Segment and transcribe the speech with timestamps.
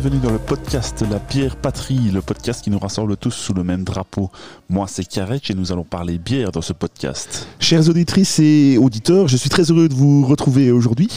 [0.00, 3.64] Bienvenue dans le podcast La Bière Patrie, le podcast qui nous rassemble tous sous le
[3.64, 4.30] même drapeau.
[4.68, 7.48] Moi, c'est Karek et nous allons parler bière dans ce podcast.
[7.58, 11.08] Chères auditrices et auditeurs, je suis très heureux de vous retrouver aujourd'hui.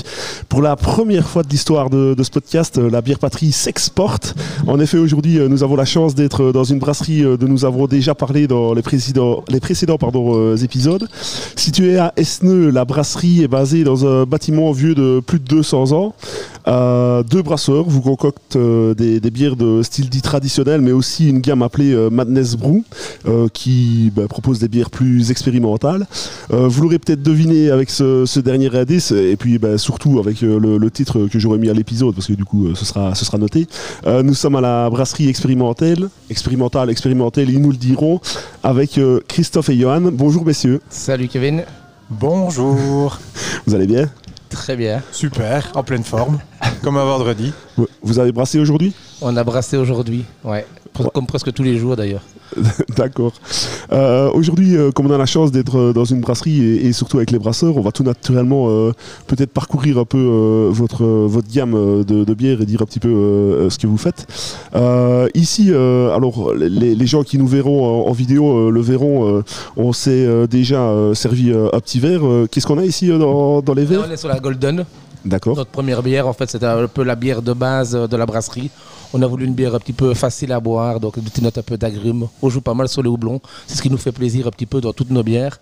[0.50, 4.34] Pour la première fois de l'histoire de, ce podcast, La Bière Patrie s'exporte.
[4.66, 8.16] En effet, aujourd'hui, nous avons la chance d'être dans une brasserie dont nous avons déjà
[8.16, 11.08] parlé dans les précédents, euh, épisodes.
[11.56, 15.92] Située à Esneux, la brasserie est basée dans un bâtiment vieux de plus de 200
[15.92, 16.16] ans.
[16.68, 21.30] Euh, deux brasseurs vous concoctent euh, des, des, bières de style dit traditionnel, mais aussi
[21.30, 22.84] une gamme appelée euh, Madness Brew,
[23.28, 26.06] euh, qui bah, propose des bières plus expérimentales.
[26.52, 30.42] Euh, vous l'aurez peut-être deviné avec ce, ce, dernier indice, et puis bah, surtout avec
[30.42, 33.24] le, le, titre que j'aurais mis à l'épisode, parce que du coup ce sera, ce
[33.24, 33.68] sera noté.
[34.06, 38.20] nous sommes à la brasserie expérimentale, expérimentale, expérimentale, ils nous le diront,
[38.62, 40.02] avec Christophe et Johan.
[40.12, 40.82] Bonjour messieurs.
[40.90, 41.64] Salut Kevin.
[42.10, 43.20] Bonjour.
[43.66, 44.10] Vous allez bien?
[44.52, 45.02] Très bien.
[45.12, 46.40] Super, en pleine forme,
[46.84, 47.54] comme un vendredi.
[48.04, 48.94] Vous avez brassé aujourd'hui?
[49.22, 50.66] On a brassé aujourd'hui, ouais.
[51.10, 52.22] Comme presque tous les jours d'ailleurs.
[52.98, 53.34] D'accord.
[53.92, 56.94] Euh, Aujourd'hui, euh, comme on a la chance d'être euh, dans une brasserie et, et,
[56.94, 58.92] surtout avec les brasseurs, on va tout naturellement euh,
[59.28, 63.68] peut-être parcourir un peu votre, votre gamme de, de bières et dire un petit peu
[63.70, 64.28] ce que vous faites.
[65.34, 69.44] ici, alors les, les, gens qui nous verront en, en vidéo le verront,
[69.78, 72.22] on s'est déjà servi un petit verre.
[72.50, 74.02] Qu'est-ce qu'on a ici dans, dans les verres?
[74.02, 74.86] Là, On est sur la Golden.
[75.24, 75.56] D'accord.
[75.56, 78.72] Notre première bière, en fait, c'était un peu la bière de base de la brasserie.
[79.14, 81.58] On a voulu une bière un petit peu facile à boire, donc une petite note
[81.58, 82.28] un peu d'agrumes.
[82.42, 83.42] On joue pas mal sur les houblons.
[83.68, 85.60] C'est ce qui nous fait plaisir un petit peu dans toutes nos bières.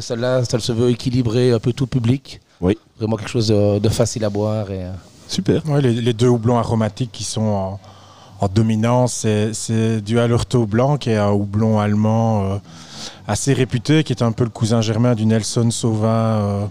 [0.00, 2.40] Celle-là, ça se veut équilibrer un peu tout public.
[2.60, 2.78] Oui.
[2.98, 4.70] Vraiment quelque chose de, de facile à boire.
[4.70, 4.84] Et...
[4.84, 4.92] euh,
[5.28, 5.68] Super.
[5.68, 7.80] Ouais, les, les, deux houblons aromatiques qui sont en,
[8.40, 12.56] en dominance, c'est du Hallertau blanc qui est un houblon allemand euh,
[13.26, 16.08] assez réputé, qui est un peu le cousin germain du Nelson Sauvin.
[16.08, 16.66] Euh,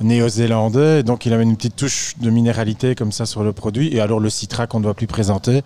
[0.00, 3.94] néo-zélandais, donc il amène une petite touche de minéralité comme ça sur le produit.
[3.94, 5.62] Et alors le citra qu'on ne doit plus présenter,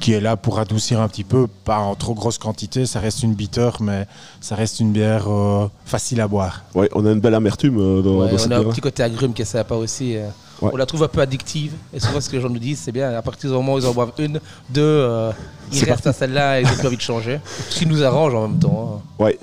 [0.00, 3.22] qui est là pour adoucir un petit peu, pas en trop grosse quantité, ça reste
[3.22, 4.06] une bitter, mais
[4.40, 6.62] ça reste une bière euh, facile à boire.
[6.74, 8.80] Ouais, on a une belle amertume euh, dans, ouais, dans cette On a un petit
[8.80, 10.16] côté agrume qui est sympa aussi.
[10.16, 10.28] euh.
[10.60, 10.70] Ouais.
[10.72, 11.72] On la trouve un peu addictive.
[11.94, 13.78] Et souvent, ce que les gens nous disent, c'est bien, à partir du moment où
[13.78, 14.40] ils en boivent une,
[14.70, 15.30] deux, euh,
[15.72, 17.38] ils restent à celle-là et ils ont plus envie de changer.
[17.70, 19.00] Ce qui nous arrange en même temps.
[19.20, 19.24] hein.
[19.24, 19.38] Ouais.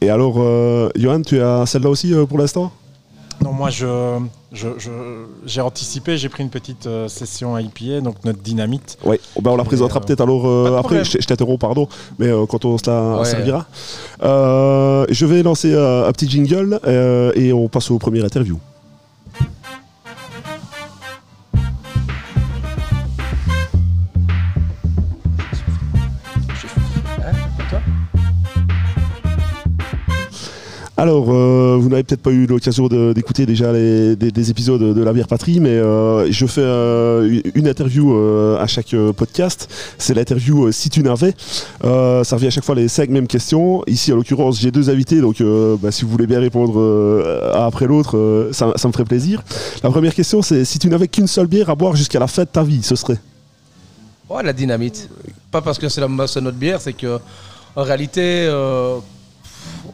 [0.00, 2.72] Et alors, euh, Johan, tu as celle-là aussi euh, pour l'instant?
[3.42, 4.18] Non, moi, je,
[4.52, 4.90] je, je,
[5.44, 8.96] j'ai anticipé, j'ai pris une petite euh, session IPA, donc notre dynamite.
[9.04, 11.88] Ouais, oh, ben on la présentera euh, peut-être alors euh, après, je, je t'interromps, pardon,
[12.18, 13.24] mais euh, quand on se la Ouais.
[13.24, 13.66] servira.
[14.22, 18.58] Euh, je vais lancer euh, un petit jingle euh, et on passe au premier interview.
[30.96, 35.12] Alors, euh, vous n'avez peut-être pas eu l'occasion d'écouter déjà des, des épisodes de La
[35.12, 38.16] Bière Patrie, mais euh, je fais euh, une interview
[38.56, 39.68] à chaque podcast.
[39.98, 41.34] C'est l'interview Si tu n'avais.
[41.82, 43.82] Ça revient à chaque fois les cinq mêmes questions.
[43.88, 45.42] Ici, en l'occurrence, j'ai deux invités, donc
[45.82, 49.42] bah, si vous voulez bien répondre euh, après l'autre, ça, ça me ferait plaisir.
[49.82, 52.42] La première question, c'est si tu n'avais qu'une seule bière à boire jusqu'à la fin
[52.42, 53.18] de ta vie, ce serait?
[54.30, 55.08] Ouais, la dynamite.
[55.50, 57.18] Pas parce que c'est notre bière, c'est que
[57.74, 58.48] en réalité,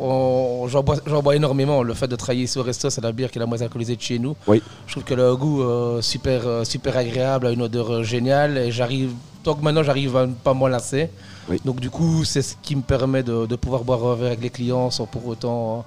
[0.00, 1.82] j'en bois, énormément.
[1.82, 3.96] Le fait de travailler ici au resto, c'est la bière qui est la moins alcoolisée
[3.96, 4.34] de chez nous.
[4.46, 4.62] Oui.
[4.86, 8.02] Je trouve qu'elle a un goût euh, super, euh, super agréable, a une odeur euh,
[8.02, 8.58] géniale.
[8.58, 9.12] Et j'arrive,
[9.42, 11.10] tant que maintenant, j'arrive à ne pas m'en lasser.
[11.48, 11.60] Oui.
[11.64, 14.42] Donc du coup, c'est ce qui me permet de, de pouvoir boire un verre avec
[14.42, 15.84] les clients sans pour autant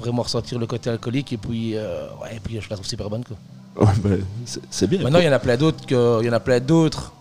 [0.00, 1.32] vraiment ressentir le côté alcoolique.
[1.32, 3.24] Et puis, ouais, et puis je la trouve super bonne.
[3.24, 3.36] Quoi.
[4.04, 4.10] Bah,
[4.70, 5.02] c'est- bien.
[5.02, 7.12] Maintenant, il y en a plein d'autres que, il y en a plein d'autres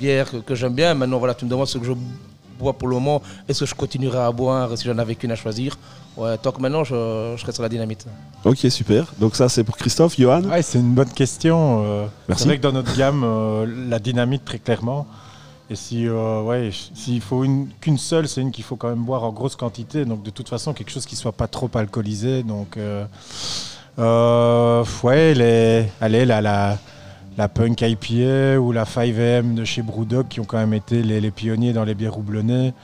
[0.00, 0.94] bières que, que j'aime bien.
[0.94, 1.92] Maintenant, voilà, tu me demandes ce que je
[2.62, 3.18] bois pour le moment.
[3.48, 5.70] Est-ce que je continuerai à boire si j'en avais qu'une à choisir?
[6.16, 6.94] Ouais, tant que maintenant, je,
[7.36, 8.06] je serai sur la dynamite.
[8.44, 9.02] Ok, super.
[9.18, 10.42] Donc ça, c'est pour Christophe, Johan?
[10.44, 11.82] Ouais, c'est une bonne question.
[11.84, 12.42] euh, Merci.
[12.42, 15.06] c'est vrai que dans notre gamme, euh, la dynamite, très clairement.
[15.70, 19.04] Et si, euh, ouais, s'il faut une qu'une seule, c'est une qu'il faut quand même
[19.10, 20.04] boire en grosse quantité.
[20.04, 22.42] Donc de toute façon, quelque chose qui soit pas trop alcoolisé.
[22.42, 23.06] Donc, euh,
[23.98, 26.78] euh, ouais, les, allez, la, la,
[27.38, 31.20] la Punk IPA ou la 5M de chez Brewdog qui ont quand même été les,
[31.20, 32.74] les pionniers dans les bières houblonnées.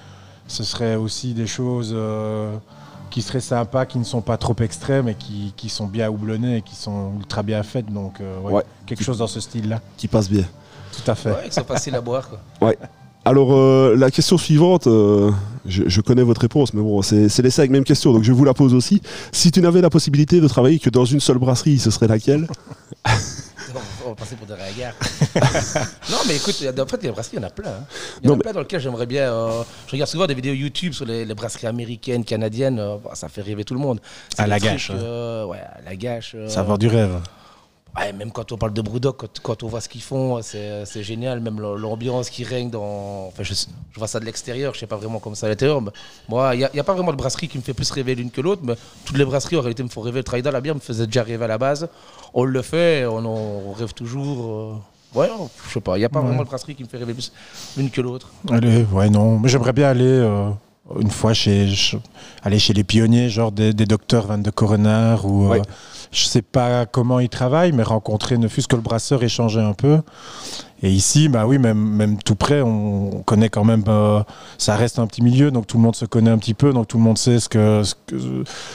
[0.47, 2.57] Ce serait aussi des choses euh,
[3.11, 6.59] qui seraient sympas, qui ne sont pas trop extrêmes et qui, qui sont bien houblonnées
[6.59, 7.93] et qui sont ultra bien faites.
[7.93, 8.63] Donc, euh, ouais, Ouais.
[8.87, 9.81] quelque chose dans ce style-là.
[9.99, 10.45] Qui passe bien.
[10.93, 11.31] Tout à fait.
[11.31, 12.29] Ouais, que c'est facile à boire.
[12.59, 12.73] Quoi.
[13.25, 15.31] Alors, euh, la question suivante, euh,
[15.67, 18.45] je, je connais votre réponse, mais bon, c'est les cinq mêmes questions, donc je vous
[18.45, 19.03] la pose aussi.
[19.33, 22.49] Si tu n'avais la possibilité de travailler que dans une seule brasserie, ce serait laquelle?
[24.09, 24.95] On va passer pour des regards.
[26.11, 27.71] non, mais écoute, il y a- en fait, les brasseries, il y en a plein.
[27.71, 27.85] hein.
[28.23, 29.33] Il y en a plein dans lesquelles j'aimerais bien.
[29.33, 32.79] euh, je regarde souvent des vidéos YouTube sur les, les brasseries américaines, canadiennes.
[32.79, 34.01] euh, bah, ça fait rêver tout le monde.
[34.39, 34.99] À la trucs, gâche, hein.
[34.99, 36.35] euh, ouais, à la gâche.
[36.49, 37.19] Ça va avoir du rêve.
[37.97, 41.03] Ouais, même quand on parle de Brewdog, quand, quand on voit ce qu'ils font, c'est
[41.03, 41.41] génial.
[41.41, 43.27] Même l'am- l'ambiance qui règne dans.
[43.29, 45.81] Enfin, je, je vois ça de l'extérieur, je sais pas vraiment comment ça à l'intérieur.
[46.29, 48.41] Moi, il n'y a, pas vraiment de brasserie qui me fait plus rêver l'une que
[48.41, 48.75] l'autre, mais
[49.05, 50.23] toutes les brasseries en réalité me font rêver.
[50.33, 51.89] Le dans la bière me faisait déjà rêver à la base.
[52.35, 54.45] On le fait, on, en- on rêve toujours.
[55.15, 56.89] euh, Ouais, non, je sais pas, il n'y a pas vraiment de brasserie qui me
[56.89, 57.33] fait rêver plus
[57.79, 58.31] l'une que l'autre.
[58.51, 59.39] Allez, ouais, non.
[59.39, 60.51] Mais j'aimerais bien aller euh,
[61.01, 61.97] une fois chez, ch-
[62.45, 65.63] aller chez les pionniers, genre des, des docteurs Van de Coroner, ou euh.
[66.13, 69.73] Je sais pas comment ils travaillent, mais rencontrer ne fût-ce que le brasseur, échanger un
[69.75, 70.01] peu.
[70.83, 73.83] Et ici, bah oui, même, même tout près, on, on connaît quand même.
[73.89, 74.23] euh,
[74.59, 76.87] ça reste un petit milieu, donc tout le monde se connaît un petit peu, donc
[76.87, 78.17] tout le monde sait ce que, ce que,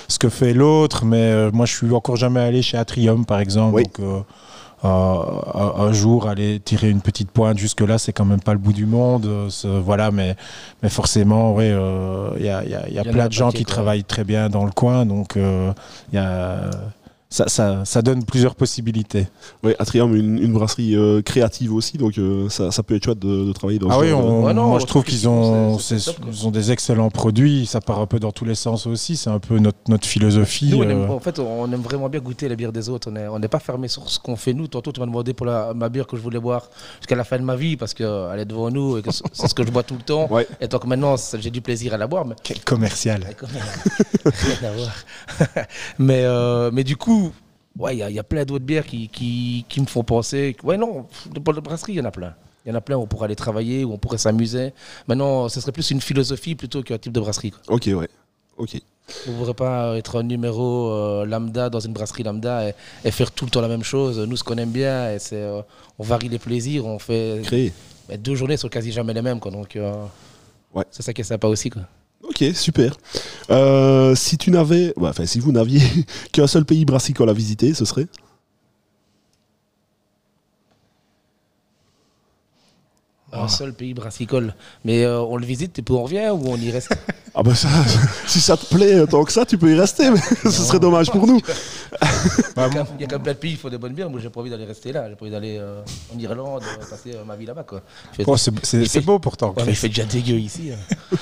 [0.10, 1.06] ce que fait l'autre.
[1.06, 3.76] Mais euh, moi, je suis encore jamais allé chez Atrium, par exemple.
[3.76, 3.84] Oui.
[3.84, 4.20] Donc, euh,
[4.84, 5.22] euh,
[5.54, 8.74] un, un jour, aller tirer une petite pointe jusque-là, c'est quand même pas le bout
[8.74, 9.26] du monde.
[9.26, 9.50] euh,
[9.82, 10.36] voilà, mais,
[10.82, 13.32] mais forcément, ouais, euh, il y a, il y a- y a y plein de
[13.32, 13.76] gens qui quoi.
[13.76, 15.72] travaillent très bien dans le coin, donc euh,
[16.12, 16.70] il y a,
[17.34, 19.26] ça, ça, ça donne plusieurs possibilités.
[19.64, 23.18] Ouais, Atrium, une, une brasserie euh, créative aussi, donc euh, ça, ça peut être chouette
[23.18, 25.04] de, de travailler dans Ah ce oui, genre de- on- Ouais, non, moi je trouve
[25.04, 28.54] qu'ils ont, top, ils ont des excellents produits, ça part un peu dans tous les
[28.54, 30.70] sens aussi, c'est un peu notre, notre philosophie.
[30.70, 33.12] Nous, on aime, euh, en fait, on aime vraiment bien goûter la bière des autres.
[33.12, 34.68] On n'est pas fermé sur ce qu'on fait nous.
[34.68, 36.70] Tantôt, tu m'as demandé pour la, ma bière que je voulais boire
[37.00, 39.54] jusqu'à la fin de ma vie parce qu'elle est devant nous et que c'est ce
[39.56, 40.28] que je bois tout le temps.
[40.32, 40.48] Ouais.
[40.62, 42.26] Et donc maintenant, ça- j'ai du plaisir à la boire.
[42.26, 43.26] Mais, Quel commercial.
[46.00, 47.23] mais, euh, mais du coup,
[47.78, 50.04] ouais, il y, a- il y a plein d'autres bières qui, qui, qui me font
[50.04, 50.56] penser.
[50.64, 52.34] Ouais, non, de, de brasserie, il y en a plein.
[52.66, 54.74] Il y en a plein où on pourrait aller travailler, où on pourrait s'amuser.
[55.08, 57.52] Maintenant, ce serait plus une philosophie plutôt qu'un type de brasserie.
[57.52, 57.76] quoi.
[57.76, 58.08] Ok, ouais.
[58.58, 58.78] Ok.
[59.26, 62.74] Vous ne pourrez pas être un numéro euh, lambda dans une brasserie lambda et,
[63.04, 64.18] et faire tout le temps la même chose.
[64.20, 65.62] Nous, ce qu'on aime bien, c'est, euh,
[66.00, 66.86] on varie les plaisirs.
[66.86, 67.74] On fait Créé.
[68.08, 69.42] mais deux journées sont quasi jamais les mêmes.
[69.42, 70.06] Quoi, donc, euh,
[70.74, 70.86] Ouais.
[70.90, 71.70] c'est ça qui est sympa aussi.
[71.70, 71.82] Quoi.
[72.24, 72.96] Ok, super.
[73.50, 75.82] Euh, si tu n'avais, ouais, enfin, si vous n'aviez
[76.32, 78.08] qu'un seul pays brassicole à visiter, ce serait?
[83.36, 84.54] Un seul pays brassicole.
[84.86, 86.90] Mais euh, on le visite et puis on revient ou on y reste?
[87.36, 87.68] Ah bah ça,
[88.28, 90.80] si ça te plaît euh, tant que ça, tu peux y rester, mais ce serait
[90.80, 91.40] dommage pour nous.
[92.56, 93.80] Bah, Il y a- il y a quand même plein de pays qui font des
[93.80, 94.08] bonnes bières.
[94.08, 95.10] Moi, j'ai pas envie d'aller rester là.
[95.10, 95.82] J'ai pas envie d'aller euh,
[96.16, 97.64] en Irlande, passer euh, ma vie là-bas.
[97.64, 97.82] Quoi.
[98.20, 98.52] Il oh, c'est
[98.84, 99.48] il beau pourtant.
[99.58, 100.70] Ouais, mais il fait déjà dégueu ici.
[100.74, 101.18] hein.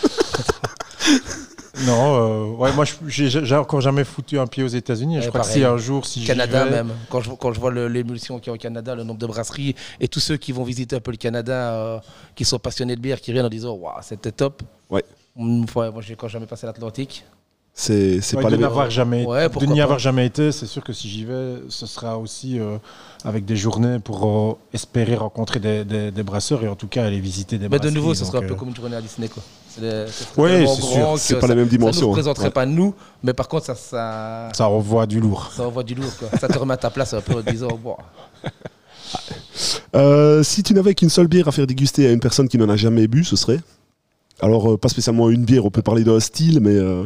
[1.86, 3.00] Non, euh, ouais, moi je-
[3.46, 5.16] j'ai encore jamais foutu un pied aux États-Unis.
[5.16, 5.54] Ouais, je crois pareil.
[5.56, 6.92] que si un jour, si j'y Canada vais- même.
[7.10, 9.74] Quand je, quand je vois l'émulsion qu'il y a au Canada, le nombre de brasseries
[10.02, 12.00] et tous ceux qui vont visiter un peu le Canada, euh,
[12.36, 14.64] qui sont passionnés de bière, qui viennent en disant Waouh, c'était top.
[14.90, 15.04] Ouais.
[15.70, 17.24] Fois, moi, j'ai quand jamais passé l'Atlantique.
[17.74, 18.62] C'est Ouais, pas de les mêmes.
[18.64, 19.84] n'avoir jamais, Ouais, de n'y pas.
[19.84, 22.78] avoir jamais été, c'est sûr que si j'y vais, ce sera aussi euh,
[23.24, 27.06] avec des journées pour euh, espérer rencontrer des, des- des brasseurs et en tout cas
[27.06, 29.02] aller visiter des Mais de nouveau, ce sera un peu euh, comme une journée à
[29.02, 29.30] Disney.
[29.30, 29.42] Quoi.
[29.76, 31.14] C'est tellement c'est sûr.
[31.18, 32.02] C'est pas ça- la même Ça ne dimension.
[32.02, 32.10] nous hein.
[32.12, 32.52] représenterait Ouais.
[32.52, 35.52] pas nous, mais par contre, ça, ça, Ça envoie du lourd.
[35.56, 36.12] ça envoie du lourd.
[36.20, 36.28] Quoi.
[36.40, 37.98] ça te remet à ta place un peu en disant Wow.
[39.96, 42.70] Euh, si tu n'avais qu'une seule bière à faire déguster à une personne qui n'en
[42.70, 43.60] a jamais bu, ce serait
[44.42, 47.04] Alors, euh, pas spécialement une bière, on peut parler d'un style, mais euh,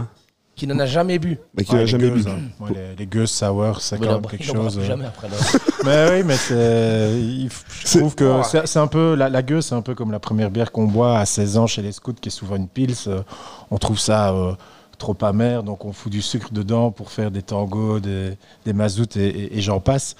[0.55, 1.37] Qui n'en a jamais bu.
[1.53, 2.23] bah, qui Ouais, n'en a les jamais bu.
[2.29, 2.39] hein.
[2.61, 4.77] Ouais, les, les gueuses sour, c'est Mais quand même quelque chose.
[4.79, 5.27] euh, jamais après.
[5.83, 9.15] Mais oui, mais Je trouve que c'est c'est un peu.
[9.15, 11.67] La, la gueuse, c'est un peu comme la première bière qu'on boit à 16 ans
[11.67, 12.95] chez les scouts, qui est souvent une pils.
[13.07, 13.21] Euh,
[13.69, 14.53] On trouve ça euh,
[14.95, 19.17] trop amer, donc on fout du sucre dedans pour faire des tangos, des, des mazoutes
[19.17, 20.15] et, j'en passe.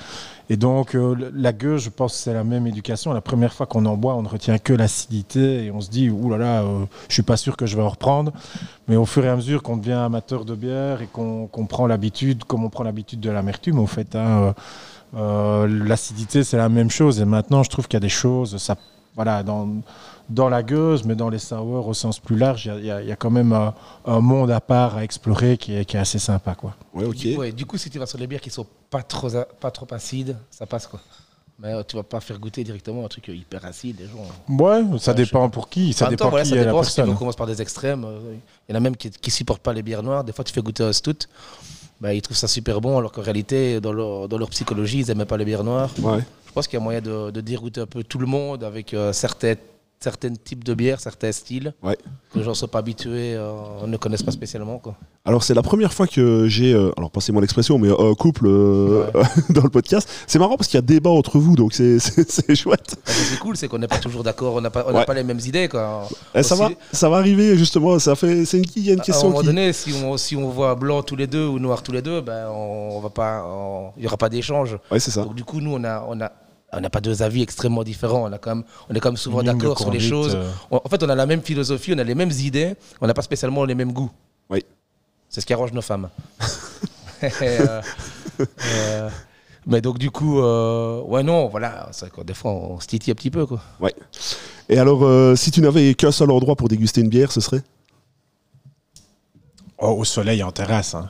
[0.50, 3.13] Et donc, euh, la gueuse, je pense que c'est la même éducation.
[3.13, 6.10] La première fois qu'on en boit, on ne retient que l'acidité et on se dit,
[6.10, 8.32] ouh là là, euh, je suis pas sûr que je vais en reprendre.
[8.88, 11.88] Mais au fur et à mesure qu'on devient amateur de bière et qu'on qu'on prend
[11.88, 14.53] l'habitude, comme on prend l'habitude de l'amertume, au fait, hein, euh,
[15.15, 17.20] euh, l'acidité, c'est la même chose.
[17.20, 18.75] Et maintenant, je trouve qu'il y a des choses, ça,
[19.15, 19.67] voilà, dans,
[20.29, 23.10] dans la gueuse, mais dans les sours au sens plus large, il y a- y,
[23.12, 23.74] y quand même un,
[24.05, 26.55] un monde à part à explorer qui est, qui est assez sympa.
[26.55, 26.75] Quoi.
[26.94, 27.38] Ouais, ok.
[27.38, 29.72] Ouais, du coup, si tu vas sur les bières qui sont pas trop, a- pas
[29.72, 31.00] trop acides, ça passe quoi.
[31.58, 33.98] Mais euh, tu vas pas faire goûter directement un truc euh, hyper acide.
[34.00, 34.25] Les gens.
[34.50, 36.84] Ouais, ça Ouais, dépend pour qui, ça dépend temps, voilà, qui ça est la dépend.
[36.84, 37.15] Si tu veux, personne.
[37.15, 38.03] on commence par des extrêmes.
[38.03, 38.34] euh,
[38.67, 40.24] Il y en a même qui, qui supportent pas les bières noires.
[40.25, 41.27] Des fois, tu fais goûter un stout.
[42.01, 45.08] Bah, ils trouvent ça super bon, alors qu'en réalité, dans leur, dans leur psychologie, ils
[45.08, 45.89] n'aimaient pas les bières noires.
[46.01, 46.20] Ouais.
[46.46, 48.94] Je pense qu'il y a moyen de, de dérouter un peu tout le monde avec
[48.94, 49.53] euh, certains,
[50.00, 51.98] certains types de bières, certains styles Ouais.
[52.32, 53.54] que les gens ne sont pas habitués, euh,
[53.88, 54.78] ne connaissent pas spécialement.
[54.78, 54.96] Quoi.
[55.24, 59.06] Alors, c'est la première fois que j'ai, euh, alors passez-moi l'expression, mais un couple euh,
[59.50, 60.08] dans le podcast.
[60.28, 62.00] C'est marrant parce qu'il y a débat entre vous, donc c'est-
[62.56, 62.96] chouette.
[63.08, 65.06] Et C'est cool, c'est qu'on n'est pas toujours d'accord, on n'a pas, on Ouais.
[65.06, 65.68] pas les mêmes idées.
[65.68, 66.08] Quoi.
[66.36, 67.98] Eh, ça, va, ça va arriver, justement.
[67.98, 69.48] Ça fait, c'est une, il y a une À un question moment qui.
[69.48, 72.22] donné, si on, si on voit blanc tous les deux ou noir tous les deux,
[72.22, 74.78] ben on, on va pas, on- il n'y aura pas d'échange.
[74.92, 75.24] Ouais, c'est ça.
[75.24, 76.32] Donc du coup, nous, on a, on a,
[76.75, 78.24] on n'a pas deux avis extrêmement différents.
[78.29, 80.34] On, a quand même, on est quand même souvent d'accord sur les choses.
[80.36, 83.08] euh, On- en fait, on a la même philosophie, on a les mêmes idées, on
[83.08, 84.12] n'a pas spécialement les mêmes goûts.
[84.50, 84.63] Oui.
[85.29, 86.10] C'est ce qui arrange nos femmes.
[87.41, 87.82] Euh,
[88.39, 89.10] euh,
[89.65, 93.12] Mais donc du coup, euh, ouais non, voilà, c'est quoi, des fois on se titille
[93.12, 93.62] un petit peu quoi.
[93.79, 93.96] Ouais.
[94.70, 97.63] Et alors, euh, si tu n'avais qu'un seul endroit pour déguster une bière, ce serait?
[99.77, 101.10] Oh, au soleil en terrasse, hein.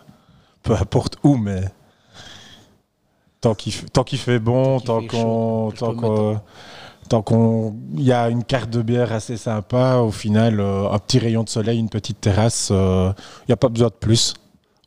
[0.64, 1.64] peu importe où, mais
[3.46, 6.40] tant qu'il f- tant qu'il fait bon, Tant qu'on tant qu'on
[7.08, 11.20] tant qu'on y a une carte de bière assez sympa, au final euh, un petit
[11.20, 14.34] rayon de soleil, une petite terrasse, euh, il n'y a pas besoin de plus.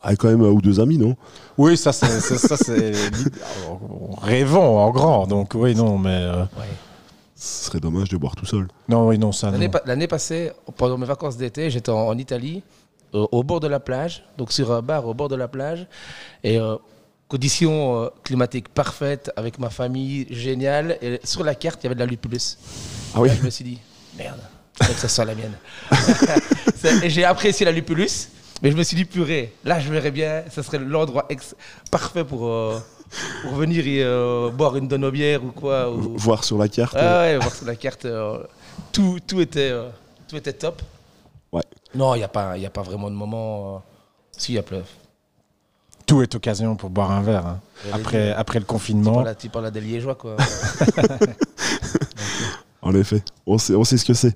[0.02, 1.14] Ah, quand même un ou deux amis, non?
[1.56, 2.92] Oui, ça c'est ça c'est
[4.22, 6.44] rêvons en grand, donc oui non mais euh,
[7.36, 8.66] Ce serait dommage de boire tout seul.
[8.88, 12.62] non oui non ça L'année pa- passée, pendant mes vacances d'été, j'étais en, en Italie,
[13.14, 15.86] euh, au bord de la plage, donc sur un bar au bord de la plage,
[16.42, 16.76] et euh,
[17.28, 20.98] conditions euh, climatiques parfaites avec ma famille, génial.
[21.02, 22.56] Et sur la carte, il y avait de la lupulus.
[23.14, 23.78] Ah oui Là, je me suis dit,
[24.16, 24.40] merde,
[24.82, 25.56] faut que ça soit la mienne.
[27.06, 28.28] J'ai apprécié la lupulus,
[28.62, 31.54] mais je me suis dit, purée, là je verrais bien, ça serait l'endroit ex-
[31.90, 32.78] parfait pour, euh,
[33.42, 35.90] pour venir et euh, boire une de nos bières ou quoi.
[35.90, 36.16] Ou...
[36.16, 36.96] Voir sur la carte.
[36.98, 38.38] Ah ouais, voir sur la carte, euh,
[38.92, 39.88] tout, tout, était, euh,
[40.28, 40.82] tout était top.
[41.52, 41.62] Ouais.
[41.94, 43.76] Non, il n'y a, pas- y a pas vraiment de moment.
[43.76, 43.78] euh,
[44.36, 44.82] Si, il y a plein.
[46.08, 47.46] Tout est occasion pour boire un verre.
[47.46, 47.60] hein.
[47.92, 49.24] Après après le confinement.
[49.38, 50.36] tu parles à des Liégeois, quoi.
[52.80, 54.34] En effet, on sait, on sait ce que c'est.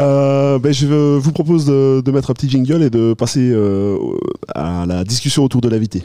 [0.00, 3.96] Euh, ben, je vous propose de, de mettre un petit jingle et de passer euh,
[4.54, 6.02] à la discussion autour de l'invité.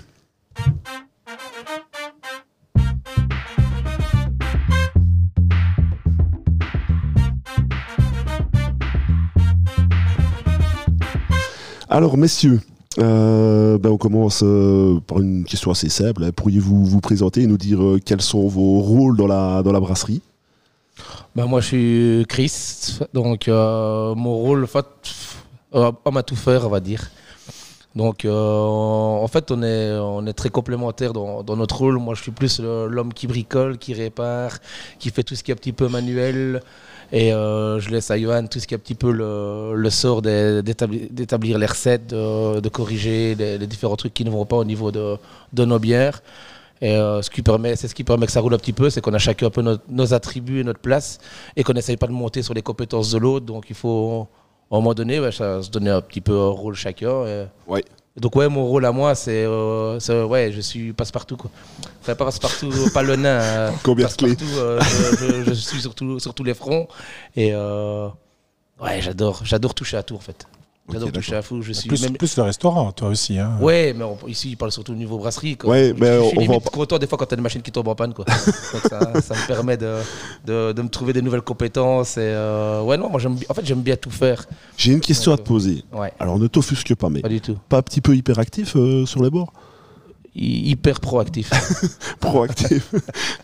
[11.90, 12.60] Alors, messieurs,
[13.00, 16.24] euh, ben, on commence euh, par une question assez simple.
[16.24, 16.32] hein.
[16.36, 19.80] Pourriez-vous vous présenter et nous dire euh, quels sont vos rôles dans la, dans la
[19.80, 20.22] brasserie?
[21.36, 24.86] Ben, moi, je suis Chris, donc mon rôle, en fait,
[25.72, 27.10] homme à tout faire, on va dire.
[27.96, 31.98] Donc, en fait, on est, on est très complémentaires dans, dans notre rôle.
[32.00, 34.58] Moi, je suis plus l'homme qui bricole, qui répare,
[35.00, 36.62] qui fait tout ce qui est un petit peu manuel.
[37.12, 39.90] Et euh, je laisse à Johan tout ce qui est un petit peu le, le
[39.90, 44.58] sort d'établir les recettes, de, de corriger les, les différents trucs qui ne vont pas
[44.58, 45.18] au niveau de,
[45.54, 46.22] de nos bières.
[46.82, 48.90] Et euh, ce qui permet, c'est ce qui permet que ça roule un petit peu,
[48.90, 51.20] c'est qu'on a chacun un peu nos, attributs et notre place,
[51.56, 53.46] et qu'on n'essaye pas de monter sur les compétences de l'autre.
[53.46, 54.28] Donc il faut,
[54.72, 57.48] à un moment donné, ça, se donner un petit peu un rôle chacun.
[57.68, 57.84] Ouais.
[58.20, 61.50] Donc ouais, mon rôle à moi, c'est, euh, c'est, ouais, je suis passe-partout quoi.
[62.02, 63.40] Enfin pas passe-partout, pas le nain.
[63.42, 66.88] euh, Combien de clés euh, je, je- je suis sur, tout- sur tous les fronts.
[67.36, 68.08] Et euh,
[68.82, 70.46] ouais, j'adore, j'adore toucher à tout en fait.
[70.92, 71.62] J'adore Ok, toucher à tout.
[71.62, 73.38] Je suis Plus, même- plus le restaurant, toi aussi.
[73.38, 73.58] Hein.
[73.62, 75.58] Ouais, mais on- ici, il parle surtout au niveau brasserie.
[75.58, 75.72] Quoi.
[75.72, 77.96] Ouais, mais je suis limite content des fois quand t'as une machine qui tombe en
[77.96, 78.14] panne.
[78.14, 78.26] Quoi.
[78.74, 79.96] Donc ça, ça me permet de,
[80.46, 82.18] de, de me trouver des nouvelles compétences.
[82.18, 83.20] Et euh, ouais, non, moi,
[83.50, 84.46] en fait, j'aime bien tout faire.
[84.78, 85.84] J'ai une question à te poser.
[85.94, 87.58] Ouais, Alors ne t'offusque pas, mais pas du tout.
[87.70, 89.52] pas un petit peu hyperactif euh, sur les bords?
[90.42, 91.50] Hyper proactif.
[92.22, 92.94] Proactif.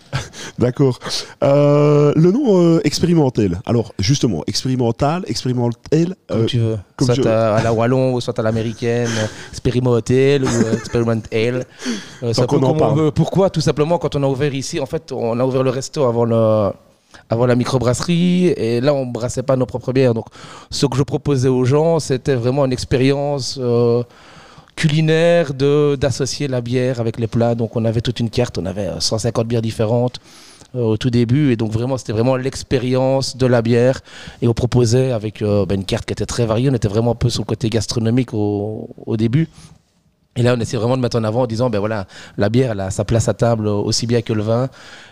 [0.59, 0.97] D'accord.
[1.43, 3.59] Euh, le nom euh, expérimental.
[3.65, 6.15] Alors justement, expérimental, expérimental.
[6.27, 6.77] comme euh, tu veux.
[6.95, 9.09] comme soit à, à la Wallon, ou soit à l'américaine,
[9.51, 10.47] Experimental ou.
[10.47, 12.97] Euh, ça peut en comme on parle.
[12.97, 13.11] veut.
[13.11, 13.49] Pourquoi?
[13.49, 16.23] Tout simplement, quand on a ouvert ici, en fait, on a ouvert le resto avant
[16.23, 16.71] le
[17.29, 20.25] avant la microbrasserie et là on brassait pas nos propres bières donc
[20.69, 23.57] ce que je proposais aux gens c'était vraiment une expérience
[24.75, 27.55] culinaire de d'associer la bière avec les plats.
[27.55, 28.57] Donc on avait toute une carte.
[28.57, 30.19] On avait euh, 150 bières différentes
[30.75, 31.51] euh, au tout début.
[31.51, 34.01] Et donc vraiment c'était vraiment l'expérience de la bière.
[34.41, 36.69] Et on proposait avec euh, ben, une carte qui était très variée.
[36.69, 39.49] On était vraiment un peu sur le côté gastronomique au, au début
[40.37, 42.71] et là on essaie vraiment de mettre en avant en disant ben voilà la bière
[42.71, 44.69] elle a sa place à table aussi bien que le vin.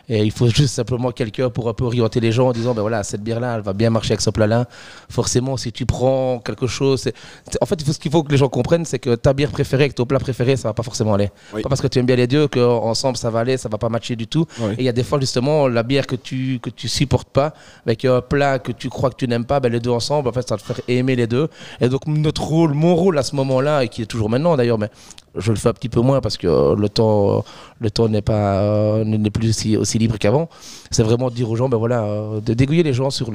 [0.10, 2.82] Et il faut juste simplement quelqu'un pour un peu orienter les gens en disant ben
[2.82, 4.66] voilà cette bière là elle va bien marcher avec ce plat là
[5.10, 7.16] forcément si tu prends quelque chose c'est-
[7.62, 9.96] en fait ce qu'il faut que les gens comprennent c'est que ta bière préférée avec
[9.96, 11.30] ton plat préféré ça va pas forcément aller.
[11.54, 11.62] Oui.
[11.62, 13.88] pas parce que tu aimes bien les deux qu'ensemble ça va aller ça va pas
[13.90, 14.46] matcher du tout.
[14.60, 14.74] Ouais.
[14.74, 17.54] et il y a des fois justement la bière que tu que tu supportes pas
[17.86, 20.34] avec un plat que tu crois que tu n'aimes pas ben les deux ensemble en
[20.34, 21.48] fait ça va te faire aimer les deux.
[21.80, 24.58] Et donc notre rôle mon rôle à ce moment là et qui est toujours maintenant
[24.58, 24.90] d'ailleurs mais
[25.36, 27.44] je le fais un petit peu moins parce que euh, le temps
[27.80, 30.50] le temps n'est pas euh, plus aussi, libre qu'avant.
[30.92, 33.32] C'est vraiment de dire aux gens ben voilà euh, de déguiller les gens sur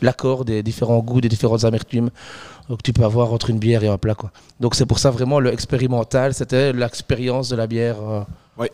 [0.00, 2.10] l'accord des différents goûts des différentes amertumes
[2.70, 4.30] euh, que tu peux avoir entre une bière et un plat quoi.
[4.60, 8.20] Donc c'est pour ça vraiment le expérimental c'était l'expérience de la bière euh,
[8.60, 8.66] euh,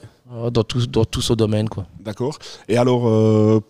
[0.53, 1.87] dans tout dans tout ce domaine quoi.
[2.05, 2.39] D'accord.
[2.69, 3.61] Et alors, euh,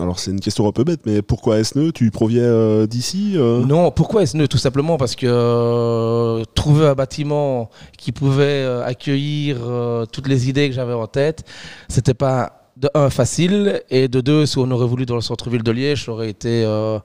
[0.00, 3.64] alors c'est une question un peu bête, mais pourquoi Esneux Tu proviens euh, d'ici euh?
[3.64, 9.58] Non, pourquoi Esneux Tout simplement parce que euh, trouver un bâtiment qui pouvait euh, accueillir
[9.62, 11.44] euh, toutes les idées que j'avais en tête,
[11.88, 15.62] c'était pas de un facile et de deux si on aurait voulu dans le centre-ville
[15.62, 16.98] de Liège, ça aurait été euh,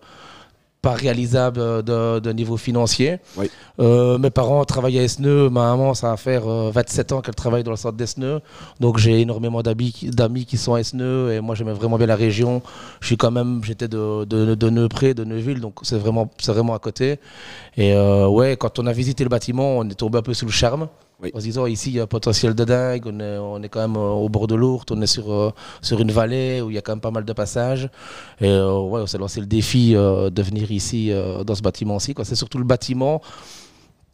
[0.81, 3.17] pas réalisable euh, de, de niveau financier.
[3.37, 3.49] Oui.
[3.79, 5.49] Euh, mes parents travaillent à Esneux.
[5.49, 8.39] Ma maman, ça va faire euh, 27 ans qu'elle travaille dans le centre d'Esneux.
[8.79, 12.61] Donc j'ai énormément d'amis qui- sont à Esneux et moi j'aimais vraiment bien la région.
[13.01, 16.73] Je suis quand même, j'étais de, de, de Neupré, de Neuville, donc c'est vraiment, vraiment
[16.75, 17.19] à côté.
[17.77, 20.45] Et euh, ouais, quand on a visité le bâtiment, on est tombé un peu sous
[20.45, 20.87] le charme.
[21.21, 21.31] Oui.
[21.33, 23.67] En se disant ici il y a un potentiel de dingue, on est, on est
[23.67, 26.69] quand même euh, au bord de l'Ourthe, on est sur, euh, sur une vallée où
[26.69, 27.89] il y a quand même pas mal de passages.
[28.39, 31.11] Et euh, ouais, on s'est lancé le défi de venir ici
[31.45, 32.15] dans ce bâtiment-ci.
[32.23, 33.21] C'est surtout le bâtiment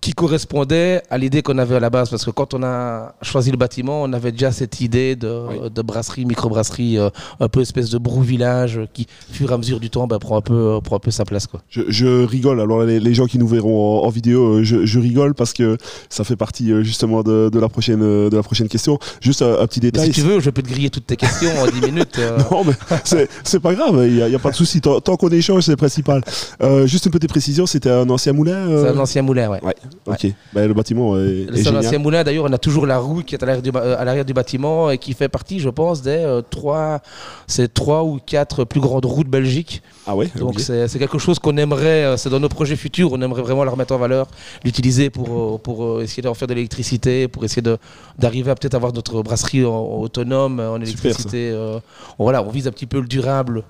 [0.06, 2.12] qui correspondait à l'idée qu'on avait à la base.
[2.12, 5.70] Parce que quand on a choisi le bâtiment, on avait déjà cette idée de, Oui.
[5.74, 7.10] de brasserie, microbrasserie, euh,
[7.40, 10.20] un peu espèce de brou village euh, qui, fur et à mesure du temps, bah,
[10.20, 11.48] prend, un peu, euh, prend un peu sa place.
[11.48, 11.62] Quoi.
[11.70, 15.00] Je, je rigole, alors les, les gens qui nous verront en, en vidéo, je, je
[15.00, 15.76] rigole parce que
[16.10, 19.00] ça fait partie justement de, de la, prochaine, de la prochaine question.
[19.22, 20.14] Juste un, un petit Mais détail.
[20.14, 22.20] si tu veux, je peux te griller toutes tes questions en 10 minutes.
[22.20, 22.38] euh.
[22.52, 24.82] Non, mais c'est- c'est pas grave, il n'y a, pas de souci.
[24.82, 26.22] Tant, tant qu'on échange, c'est le principal.
[26.62, 29.60] Euh, juste une petite précision, c'était un ancien moulin C'est un ancien moulin, ouais.
[29.64, 29.74] Ouais,
[30.06, 30.28] ok.
[30.54, 31.86] Ben, le bâtiment est, est C'est un génial.
[31.86, 32.24] ancien moulin.
[32.24, 34.90] D'ailleurs, on a toujours la roue qui est à l'arrière du, ba- euh, du bâtiment
[34.92, 37.00] et qui fait partie, je pense, des euh, trois,
[37.48, 39.82] c'est trois ou quatre plus grandes roues de Belgique.
[40.08, 43.22] Ah ouais Donc c'est quelque chose qu'on aimerait, euh, c'est dans nos projets futurs, on
[43.22, 44.28] aimerait vraiment la remettre en valeur,
[44.64, 47.78] l'utiliser pour, pour essayer d'en faire de l'électricité, pour essayer de-
[48.20, 51.50] d'arriver à peut-être avoir notre brasserie en- autonome en Super, électricité.
[51.52, 51.80] euh,
[52.20, 53.64] voilà, on vise un petit peu le durable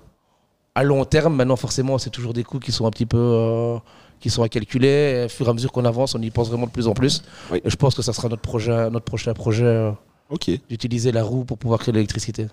[0.76, 1.36] à long terme.
[1.36, 3.78] Maintenant, forcément, c'est toujours des coûts qui sont un petit peu euh,
[4.26, 4.88] qui sont à calculer.
[4.88, 6.96] Et au fur et à mesure qu'on avance, on y pense vraiment de plus en
[6.96, 7.22] plus.
[7.52, 7.62] Oui.
[7.64, 9.92] Et je pense que ça sera notre projet, notre prochain projet euh,
[10.32, 12.48] Ok, d'utiliser la roue pour pouvoir créer de l'électricité.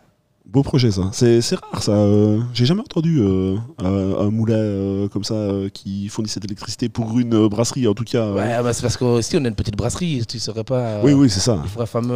[0.44, 1.02] Beau projet ça.
[1.12, 1.92] C'est rare ça.
[1.92, 5.34] euh, J'ai jamais entendu euh, un, un moulin euh, comme ça
[5.72, 8.30] qui fournissait de l'électricité pour une brasserie en tout cas.
[8.32, 10.24] Ouais, bah, c'est parce qu'ici on a une petite brasserie.
[10.28, 10.78] Tu saurais pas.
[10.80, 11.58] euh, Oui, oui, c'est ça.
[11.64, 12.14] Il faudrait fameux,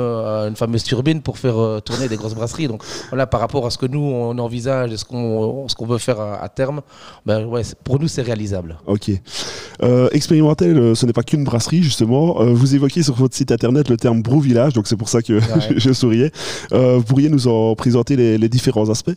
[0.49, 2.69] une fameuse turbine pour faire tourner des grosses brasseries.
[2.69, 5.87] Donc voilà, par rapport à ce que nous on envisage et ce qu'on ce qu'on
[5.87, 6.83] veut faire à, à terme,
[7.25, 8.79] ben, ouais, pour nous c'est réalisable.
[8.87, 9.11] Ok.
[10.13, 12.45] Expérimentel, ce n'est pas qu'une brasserie, justement.
[12.55, 15.39] Vous évoquez sur votre site internet le terme brou village, donc c'est pour ça que
[15.71, 16.33] je, je souriais.
[16.73, 19.17] Vous pourriez nous en présenter les, les différents aspects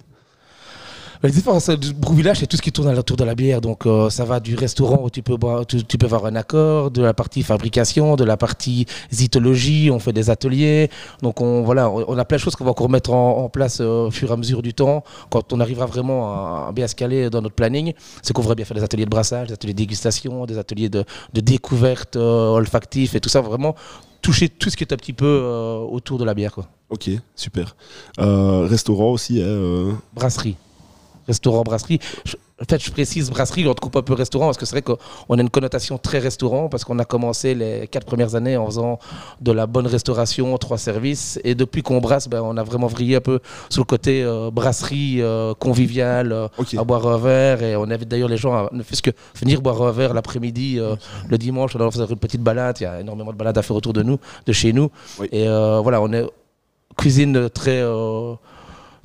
[1.22, 3.60] La différence du Brou Village, c'est tout ce qui tourne autour de la bière.
[3.60, 6.92] Donc, euh, ça va du restaurant où tu peux, boire, tu, peux avoir un accord,
[6.92, 9.90] de la partie fabrication, de la partie zytologie.
[9.92, 10.90] On fait des ateliers.
[11.22, 14.08] Donc, on, voilà, on a plein de choses qu'on va encore mettre en, place euh,
[14.08, 15.04] au fur et à mesure du temps.
[15.30, 18.64] Quand on arrivera vraiment à, bien se caler dans notre planning, c'est qu'on voudrait bien
[18.64, 22.52] faire des ateliers de brassage, des ateliers de dégustation, des ateliers de, de découverte euh,
[22.52, 23.42] olfactif et tout ça.
[23.42, 23.76] Vraiment
[24.22, 26.54] toucher tout ce qui est un petit peu euh, autour de la bière.
[26.54, 26.68] Quoi.
[26.90, 27.76] Ok, super.
[28.20, 30.56] Euh, restaurant aussi, hein, euh, brasserie.
[31.28, 32.00] Restaurant, brasserie.
[32.26, 34.82] Je- en fait, je précise brasserie, on coupe un peu restaurant parce que c'est vrai
[34.82, 38.66] qu'on a une connotation très restaurant parce qu'on a commencé les quatre premières années en
[38.66, 39.00] faisant
[39.40, 41.40] de la bonne restauration, trois services.
[41.46, 44.52] Et depuis qu'on brasse, ben, on a vraiment vrillé un peu sur le côté euh,
[44.52, 47.64] brasserie euh, conviviale, euh, à boire un verre.
[47.64, 50.96] Et on invite d'ailleurs les gens à ne que venir boire un verre l'après-midi, euh,
[51.30, 52.78] le dimanche, on va faire une petite balade.
[52.82, 54.92] Il y a énormément de balades à faire autour de nous, de chez nous.
[55.20, 55.30] Oui.
[55.32, 56.26] Et voilà, on est
[56.98, 57.82] cuisine très.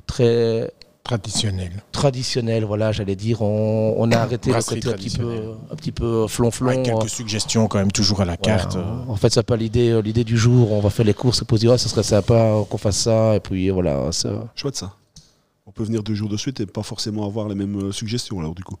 [0.07, 0.69] très
[1.05, 1.71] Traditionnel.
[1.91, 3.43] traditionnel, voilà, j'allais dire.
[3.43, 6.69] On, on a arrêté le côté un petit peu, un petit peu flonflon.
[6.69, 8.75] Avec quelques euh, suggestions quand même toujours à la voilà, carte.
[8.75, 8.83] euh.
[9.07, 10.71] en- fait, c'est pas l'idée, euh, l'idée du jour.
[10.71, 13.35] On va faire les courses et poser, ah, ce serait sympa qu'on fasse ça.
[13.35, 14.11] Et puis voilà.
[14.11, 14.93] ça- chouette ça.
[15.67, 18.55] On peut venir deux jours de suite et pas forcément avoir les mêmes suggestions alors
[18.55, 18.75] du coup.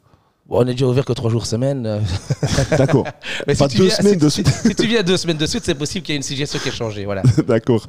[0.47, 1.87] Bon, on est déjà ouvert que trois jours semaine.
[1.87, 1.99] euh.
[2.77, 3.05] D'accord,
[3.47, 4.47] Mais Pas tu deux viens- semaines si- de si- suite.
[4.63, 6.69] Si tu viens deux semaines de suite, c'est possible qu'il y ait une suggestion qui
[6.69, 7.03] ait changé.
[7.05, 7.23] Voilà.
[7.47, 7.87] d'accord.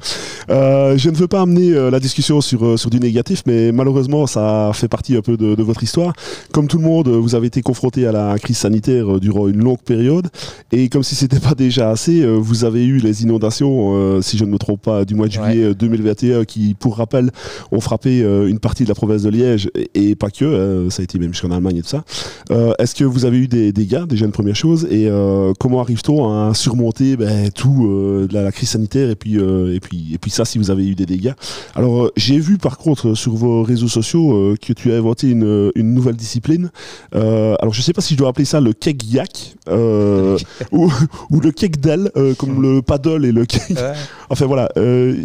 [0.49, 4.25] Euh, je ne veux pas amener euh, la discussion sur, sur du négatif, mais malheureusement
[4.25, 6.13] ça fait partie un peu de, de votre histoire.
[6.51, 9.81] Comme tout le monde, vous avez été confronté à la crise sanitaire durant une longue
[9.81, 10.27] période,
[10.71, 14.45] et comme si c'était pas déjà assez, vous avez eu les inondations, euh, si je
[14.45, 17.29] ne me trompe pas, du mois de juillet euh, 2021, qui, pour rappel,
[17.71, 21.01] ont frappé une partie de la province de Liège, et, et pas que, euh, ça
[21.01, 22.03] a été même jusqu'en Allemagne et tout ça.
[22.51, 25.81] Euh, Est-ce que vous avez eu des dégâts, déjà une première chose, et euh, comment
[25.81, 30.11] arrive-t-on à surmonter ben, tout euh, la, la crise sanitaire et puis, euh, et puis
[30.13, 31.33] et puis ça si vous avez eu des dégâts?
[31.75, 35.71] Alors j'ai vu par contre sur vos réseaux sociaux euh, que tu as inventé une,
[35.75, 36.69] une nouvelle discipline.
[37.15, 40.37] Euh, alors je sais pas si je dois appeler ça le keg yak euh,
[40.71, 40.91] ou,
[41.29, 43.77] ou le keg del euh, comme le paddle et le keg.
[44.29, 45.15] Enfin voilà, euh,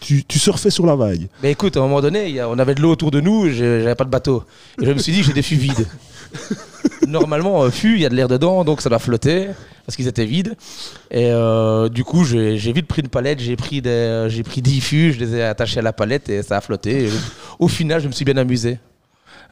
[0.00, 1.26] tu, tu surfais sur la vague.
[1.42, 4.04] Mais écoute, à un moment donné, on avait de l'eau autour de nous, j'avais pas
[4.04, 4.44] de bateau.
[4.80, 5.86] Et je me suis dit, j'ai des fûts vides.
[7.08, 9.48] Normalement, un fût, il y a de l'air dedans, donc ça doit flotter,
[9.84, 10.56] parce qu'ils étaient vides.
[11.10, 14.80] Et euh, du coup, j'ai vite pris une palette, j'ai pris, des, j'ai pris 10
[14.80, 17.08] fûts, je les ai attachés à la palette et ça a flotté.
[17.58, 18.78] Au final, je me suis bien amusé.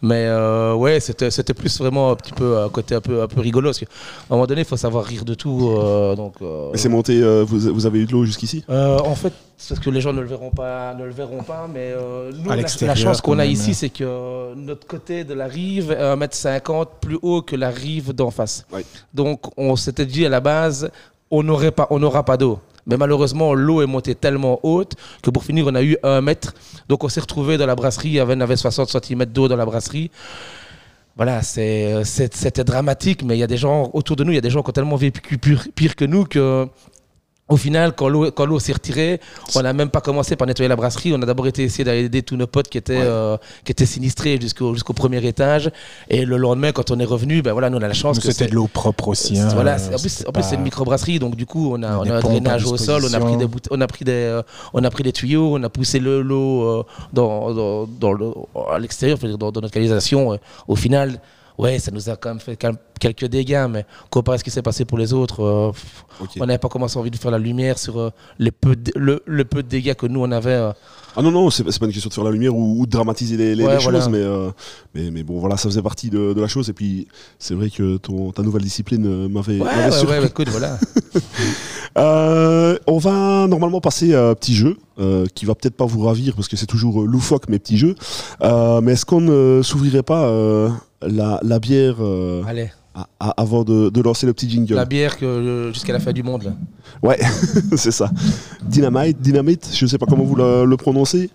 [0.05, 3.29] Mais euh, ouais, c'était c'était plus vraiment un petit peu un côté un peu un
[3.29, 3.87] peu rigolo parce qu'à
[4.31, 5.71] un moment donné, il faut savoir rire de tout.
[5.79, 6.35] euh, donc.
[6.43, 8.65] euh, Mais c'est monté, euh, vous, vous avez eu de l'eau jusqu'ici?
[8.69, 11.45] Euh, en fait, c'est ce que les gens ne le verront pas, ne le verront
[11.45, 15.47] pas, mais euh, nous, la, chance qu'on a ici, c'est que notre côté de la
[15.47, 18.67] rive est à 1m50 plus haut que la rive d'en face.
[18.73, 18.85] Ouais.
[19.15, 20.91] Donc, on s'était dit à la base,
[21.31, 22.59] on n'aurait pas, on n'aura pas d'eau.
[22.87, 26.55] Mais malheureusement, l'eau est montée tellement haute que pour finir, on a eu un mètre.
[26.88, 30.11] Donc, on s'est retrouvé dans la brasserie, on avait 60 cm d'eau dans la brasserie.
[31.14, 34.42] Voilà, c'était dramatique, mais il y a des gens autour de nous, il y a
[34.42, 36.66] des gens qui ont tellement vécu pire, pire que nous que,
[37.53, 39.21] au final, quand l'eau s'est retirée,
[39.55, 41.12] on n'a même pas commencé par nettoyer la brasserie.
[41.15, 44.38] On a d'abord été essayer d'aider tous nos potes qui étaient, euh, qui étaient sinistrés
[44.41, 45.71] jusqu'au jusqu'au premier étage.
[46.09, 48.47] Et le lendemain, quand on est revenu, ben voilà, nous on a la chance C'était
[48.49, 49.38] de l'eau propre aussi.
[49.38, 51.83] hein, voilà, en plus, c'est en plus, c'est une pas- microbrasserie, donc du coup, on
[51.83, 54.12] a, on a un drainage au sol, on a pris des, on a pris des,
[54.12, 58.12] euh, on a pris des tuyaux, on a poussé le- l'eau euh, dans, dans, dans
[58.12, 58.31] le,
[58.73, 60.38] à l'extérieur, dans, dans notre canalisation.
[60.69, 61.21] Au final,
[61.59, 64.51] ouais, ça nous a quand même fait quel- quelques dégâts, mais comparé à ce qui
[64.51, 65.73] s'est passé pour les autres, euh,
[66.41, 69.23] on n'avait pas commencé envie de faire la lumière sur euh, les peu de- le,
[69.27, 70.51] le peu de dégâts que nous on avait.
[70.51, 70.73] euh.
[71.15, 73.37] Ah non, non, c'est pas une question de faire la lumière ou, ou de dramatiser
[73.37, 74.01] les, les- Ouais, les voilà.
[74.01, 74.25] choses, mais,
[74.95, 76.71] mais, mais bon, voilà, ça faisait partie de, de la chose.
[76.71, 77.07] Et puis,
[77.38, 80.79] c'est vrai que ton, ta nouvelle discipline m'avait Ouais, ouais, ouais, écoute, voilà.
[81.97, 84.77] On va normalement passer à un petit jeu
[85.35, 87.95] qui va peut-être pas vous ravir parce que c'est toujours loufoque mes petits jeux.
[88.41, 90.31] Mais est-ce qu'on ne s'ouvrirait pas
[91.07, 94.85] la, la bière euh, Allez, a- a- avant de, de lancer le petit jingle la
[94.85, 96.43] bière que euh, jusqu'à la fin du monde.
[96.45, 96.53] Là.
[97.03, 97.19] Ouais,
[97.77, 98.11] c'est ça.
[98.62, 101.31] Dynamite, dynamite, je sais pas comment vous le, le prononcez.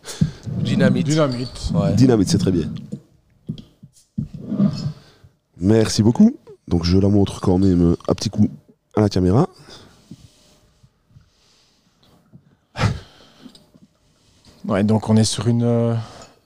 [0.61, 1.07] Dynamite.
[1.07, 1.71] Dynamite.
[1.73, 1.93] Ouais.
[1.93, 2.69] Dynamite, c'est très bien.
[5.59, 6.35] Merci beaucoup.
[6.67, 8.47] Donc je la montre quand même un petit coup
[8.95, 9.47] à la caméra.
[14.67, 15.95] Ouais, donc on est sur une, euh,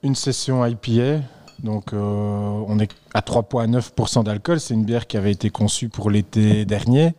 [0.04, 1.22] une session IPA.
[1.64, 4.60] Donc euh, on est à 3,9% d'alcool.
[4.60, 7.14] C'est une bière qui avait été conçue pour l'été dernier.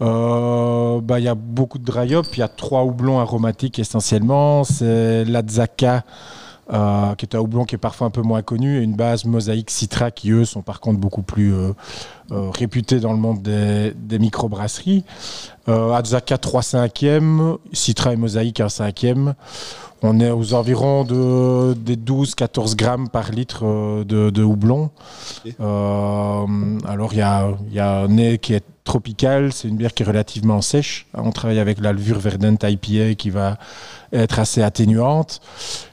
[0.00, 2.26] Euh, bah, Il y a beaucoup de dry hop.
[2.32, 4.64] Il y a trois houblons aromatiques essentiellement.
[4.64, 6.04] C'est l'Adzaka.
[6.70, 9.24] euh, qui est un houblon qui est parfois un peu moins connu, et une base
[9.24, 11.72] mosaïque Citra qui, eux, sont par contre beaucoup plus euh,
[12.30, 15.04] euh, réputés dans le monde des, des microbrasseries.
[15.66, 19.34] Adzaka 3 5e, Citra et Mosaïque 1 5e.
[20.02, 24.90] On est aux environs de, des 12-14 grammes par litre euh, de, de houblon.
[25.60, 26.46] Euh,
[26.86, 30.02] alors, il y a, y a un nez qui est tropical, c'est une bière qui
[30.02, 31.06] est relativement sèche.
[31.14, 33.58] On travaille avec la levure Verdant IPA qui va
[34.12, 35.40] être assez atténuante.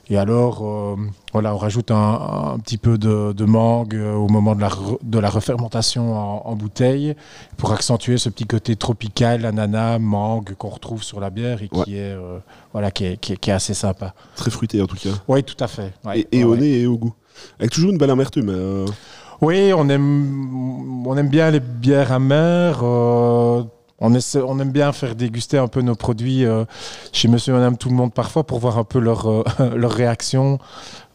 [0.07, 0.95] Et alors, euh,
[1.33, 4.69] voilà, on rajoute un, un petit peu de, de mangue euh, au moment de la,
[4.69, 7.15] re- de la refermentation en, en bouteille
[7.57, 11.79] pour accentuer ce petit côté tropical, ananas, mangue qu'on retrouve sur la bière et qui,
[11.79, 11.85] Ouais.
[11.97, 12.37] est, euh,
[12.71, 14.13] voilà, qui, est, qui, est, qui est assez sympa.
[14.35, 15.09] Très fruité en tout cas.
[15.27, 15.91] Oui, tout à fait.
[16.05, 17.13] Ouais, et et ouais, au nez et au goût.
[17.59, 18.49] Avec toujours une belle amertume.
[18.49, 18.85] euh,
[19.41, 22.81] Oui, on aime, on aime bien les bières amères.
[22.83, 23.63] euh,
[23.99, 26.65] on, essaie- on aime bien faire déguster un peu nos produits euh,
[27.13, 29.43] chez Monsieur et Madame Tout le Monde parfois pour voir un peu leur, euh,
[29.75, 30.59] leur réaction.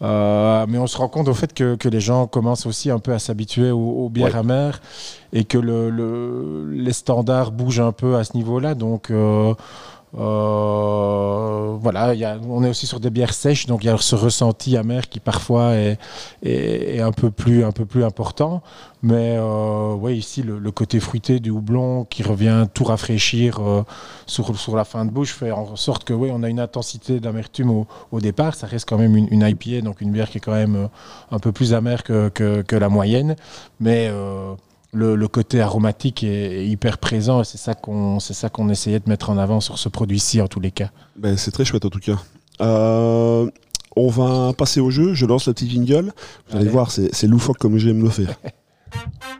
[0.02, 2.98] Euh, mais on se rend compte au fait que, que les gens commencent aussi un
[2.98, 4.40] peu à s'habituer aux, aux bières Ouais.
[4.40, 4.80] amères
[5.34, 8.74] et que le, le- les standards bougent un peu à ce niveau-là.
[8.74, 9.10] Donc
[10.18, 12.14] euh, voilà,
[12.48, 15.20] on est aussi sur des bières sèches, donc il y a ce ressenti amer qui
[15.20, 18.62] parfois est, un, peu plus, un peu plus important.
[19.02, 23.82] Mais euh, ici, le, côté fruité du houblon qui revient tout rafraîchir euh,
[24.26, 27.70] sur, la fin de bouche fait en sorte que oui, on a une intensité d'amertume
[27.70, 28.54] au, départ.
[28.54, 30.86] Ça reste quand même une, IPA, donc une bière qui est quand même euh,
[31.30, 33.36] un peu plus amère que, que, la moyenne.
[33.78, 34.10] Mais
[34.92, 38.68] le, le côté aromatique est, est hyper présent et c'est ça qu'on c'est ça qu'on
[38.68, 40.90] essayait de mettre en avant sur ce produit-ci en tous les cas.
[41.16, 42.18] ben, c'est très chouette en tout cas.
[42.60, 43.48] Euh,
[43.96, 45.14] on va passer au jeu.
[45.14, 46.12] Je lance le petit jingle.
[46.48, 46.68] Vous allez Allez.
[46.70, 48.34] voir, c'est c'est loufoque comme j'aime le faire.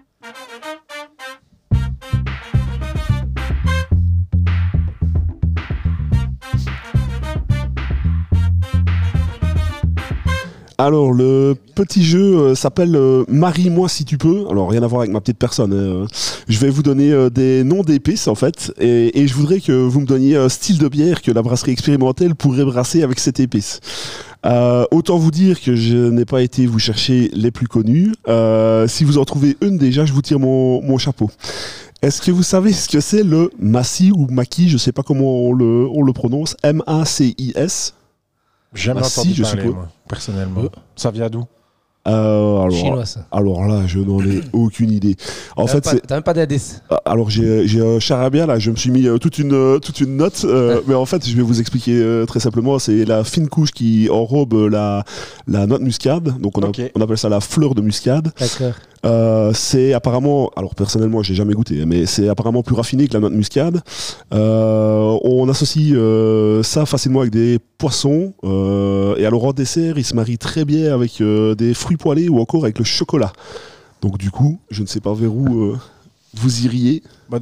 [10.82, 14.46] Alors, le petit jeu euh, s'appelle euh, Marie-moi si tu peux.
[14.48, 15.74] Alors, rien à voir avec ma petite personne.
[15.74, 16.06] hein.
[16.48, 18.72] Je vais vous donner euh, des noms d'épices, en fait.
[18.80, 22.34] Et, je voudrais que vous me donniez un style de bière que la brasserie expérimentale
[22.34, 23.80] pourrait brasser avec cette épice.
[24.46, 28.14] Euh, autant vous dire que je n'ai pas été vous chercher les plus connus.
[28.28, 31.30] Euh, si vous en trouvez une déjà, je vous tire mon, chapeau.
[32.00, 34.70] Est-ce que vous savez ce que c'est le Massi ou Maki?
[34.70, 36.56] Je sais pas comment on le, on le prononce.
[36.62, 37.92] M-A-C-I-S.
[38.74, 39.74] Jamais Bah, si, entendu je parler, suppose.
[39.74, 40.60] moi, personnellement.
[40.62, 40.68] Euh.
[40.96, 41.44] Ça vient d'où?
[42.08, 42.12] Euh,
[42.62, 43.26] alors, Chinois, ça.
[43.30, 45.16] alors là, je n'en ai aucune idée.
[45.54, 46.82] En T'as fait, même pas- c'est T'as même pas d'indice.
[46.88, 50.16] Ah, Alors j'ai un charabia là, je me suis mis euh, toute une toute une
[50.16, 52.78] note, euh, mais en fait je vais vous expliquer euh, très simplement.
[52.78, 55.04] C'est la fine couche qui enrobe la
[55.46, 58.32] la noix de muscade, donc on, a- on appelle ça la fleur de muscade.
[59.06, 63.20] Euh, c'est apparemment, alors personnellement j'ai jamais goûté, mais c'est apparemment plus raffiné que la
[63.20, 63.80] noix de muscade.
[64.34, 68.34] Euh, on associe euh, ça facilement avec des poissons
[69.16, 72.64] et alors en dessert il se marie très bien avec des fruits poêlés ou encore
[72.64, 73.32] avec le chocolat.
[74.02, 75.74] Donc du coup, je ne sais pas vers où
[76.34, 77.02] vous iriez.
[77.28, 77.38] Bah,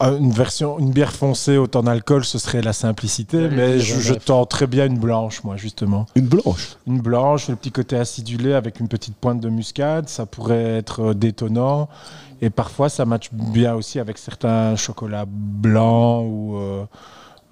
[0.00, 4.14] une version, une bière foncée haute en alcool, ce serait la simplicité, mais je, je
[4.14, 6.06] tends très bien une blanche, moi, justement.
[6.14, 6.76] Une blanche?
[6.86, 11.10] Une blanche, le petit côté acidulé avec une petite pointe de muscade, ça pourrait être
[11.10, 11.88] euh, détonnant.
[12.42, 16.56] Et parfois, ça matche bien aussi avec certains chocolats blancs ou.
[16.56, 16.84] euh,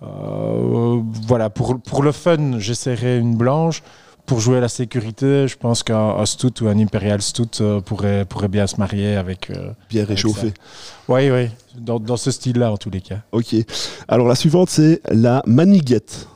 [0.02, 3.82] euh, voilà, pour, pour le fun, j'essaierai une blanche.
[4.26, 7.80] Pour jouer à la sécurité, je pense qu'un un stout ou un imperial stout euh,
[7.80, 9.50] pourrait, pourrait bien se marier avec.
[9.50, 10.54] euh, bien réchauffé.
[11.08, 13.18] Oui, oui, dans, dans ce style-là en tous les cas.
[13.32, 13.54] Ok.
[14.08, 16.26] Alors la suivante, c'est la maniguette.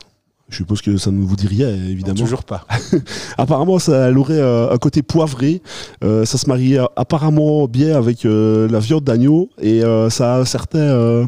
[0.49, 2.15] Je suppose que ça ne vous dit rien, évidemment.
[2.19, 2.65] Toujours pas.
[3.37, 5.61] Apparemment, ça elle aurait euh, un côté poivré.
[6.03, 10.35] Euh, ça se marie euh, apparemment bien avec euh, la viande d'agneau et euh, ça
[10.37, 10.79] a certains.
[10.79, 11.25] euh,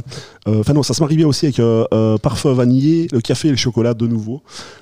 [0.47, 3.49] euh, Enfin non, ça se marie bien aussi avec euh, un parfum vanillé, le café
[3.49, 4.41] et le chocolat de nouveau.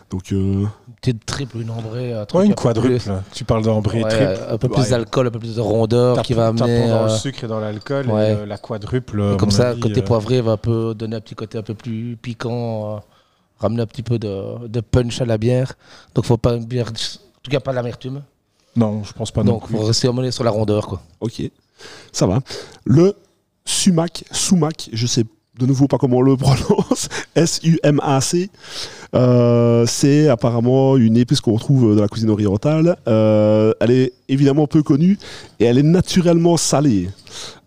[0.10, 0.64] Donc euh,
[1.02, 2.14] Petite triple, une ambrée.
[2.14, 2.98] un Ouais, une quadruple.
[2.98, 4.40] plus- Tu parles d'ambré Ouais, triple.
[4.50, 4.90] un peu plus Ouais.
[4.90, 6.88] d'alcool, un peu plus de rondeur qui va amener.
[6.88, 8.06] dans le sucre et dans l'alcool.
[8.10, 9.22] euh, la quadruple.
[9.34, 11.62] et comme ça, avis, côté euh, poivré va un peu donner un petit côté un
[11.62, 13.00] peu plus piquant, euh,
[13.60, 15.74] ramener un petit peu de, de punch à la bière.
[16.16, 18.22] Donc faut pas une bière, en tout cas pas l'amertume.
[18.76, 19.76] Non, je pense pas non Donc plus.
[19.78, 21.02] faut rester emmené sur la rondeur quoi.
[21.20, 21.42] ok,
[22.12, 22.40] ça va.
[22.86, 23.16] Le
[23.66, 25.24] sumac, sumac, je sais
[25.60, 27.10] de nouveau pas comment on le prononce.
[27.36, 28.50] S-U-M-A-C.
[29.16, 32.96] Euh, c'est apparemment une épice qu'on retrouve dans la cuisine orientale.
[33.08, 35.18] Euh, elle est évidemment peu connue
[35.60, 37.10] et elle est naturellement salée.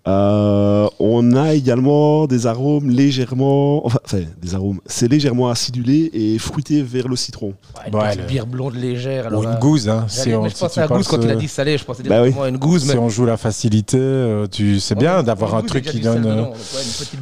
[0.09, 6.39] Euh, on a également des arômes légèrement, enfin, enfin, des arômes, c'est légèrement acidulé et
[6.41, 7.55] fruité vers le citron.
[7.77, 9.33] Ouais, une Ouais, petite le- bière blonde légère.
[9.33, 9.87] Ou une gousse.
[9.87, 11.37] Hein, si on, mais je si pensais tu à gousse penses, quand il a euh,
[11.37, 11.79] dit salé.
[11.79, 12.35] Je pensais Bah oui.
[12.41, 12.83] à une gousse.
[12.83, 14.81] Si on joue la facilité, euh, tu...
[14.81, 16.27] c'est bien d'avoir un truc qui donne.
[16.27, 16.47] euh,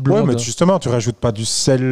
[0.06, 1.82] Ouais, Ouais, mais justement, tu rajoutes pas du sel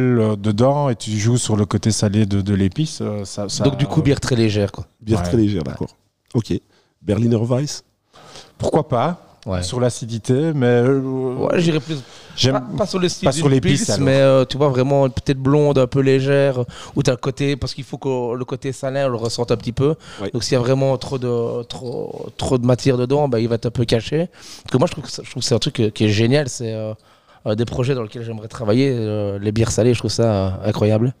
[0.41, 3.03] dedans et tu joues sur le côté salé de, de l'épice.
[3.25, 4.87] ça, ça- Donc du coup, bière très légère quoi.
[5.01, 5.25] Bière Ouais.
[5.25, 5.95] très légère, d'accord.
[6.33, 6.51] Ok.
[7.03, 7.83] Berliner Weiss?
[8.57, 9.28] Pourquoi pas?
[9.49, 9.63] Ouais.
[9.63, 11.97] sur l'acidité, mais euh, Ouais, j'irais plus.
[12.51, 15.77] Pas, pas sur le style pas sur Pils, mais euh, tu vois vraiment peut-être blonde,
[15.77, 16.59] un peu légère,
[16.95, 19.51] où tu as le côté, parce qu'il faut que le côté salin, on le ressente
[19.51, 19.95] un petit peu.
[20.21, 20.29] Oui.
[20.31, 23.55] Donc s'il y a vraiment trop de, trop, trop de matière dedans, bah, il va
[23.55, 24.27] être un peu caché.
[24.63, 26.05] Parce que moi, je trouve que, ça- je trouve que c'est un truc euh, qui
[26.05, 26.47] est génial.
[26.47, 26.93] C'est euh,
[27.45, 28.89] euh, des projets dans lesquels j'aimerais travailler.
[28.93, 31.13] euh, les bières salées, je trouve ça euh, incroyable.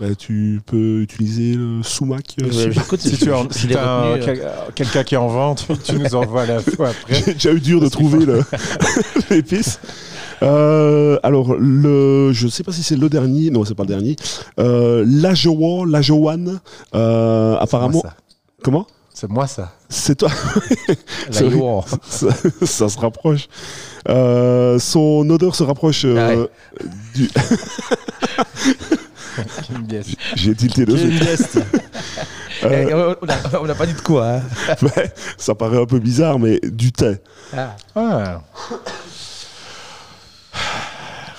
[0.00, 2.34] Bah, tu peux utiliser le sumac.
[2.40, 2.50] euh, Ouais,
[2.98, 4.42] Si tu as, je- je si retenu, euh, quel-
[4.74, 7.14] quelqu'un qui en vend, tu, tu nous envoies l'info après.
[7.26, 8.42] J'ai déjà eu dur de trouver le-
[9.30, 9.78] l'épice.
[10.42, 13.50] Euh, alors, le, je ne sais pas si c'est le dernier.
[13.50, 14.16] Non, c'est pas le dernier.
[14.58, 16.58] Euh, Lajoan, Lajoan,
[16.94, 18.00] euh, apparemment.
[18.00, 18.16] C'est moi, ça.
[18.64, 18.86] Comment?
[19.14, 19.72] C'est moi ça.
[19.88, 20.30] C'est toi.
[21.32, 21.42] la.
[21.42, 21.84] Yoan.
[22.08, 22.28] ça,
[22.64, 23.46] ça se rapproche.
[24.08, 26.46] Euh, son odeur se rapproche euh,
[27.14, 27.28] du.
[30.36, 30.84] J'ai tilté.
[32.64, 33.14] Euh,
[33.52, 34.34] Eh, on n'a pas dit de quoi.
[34.36, 34.42] hein.
[35.36, 37.16] ça paraît un peu bizarre, mais du thé.
[37.56, 37.74] Ah.
[37.96, 38.40] Ah.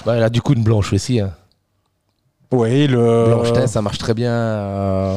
[0.05, 1.19] Bah, elle a du coup une blanche aussi.
[1.21, 1.31] Hein.
[2.51, 3.25] Oui, le.
[3.25, 4.31] Blanche thé, ça marche très bien.
[4.33, 5.15] euh,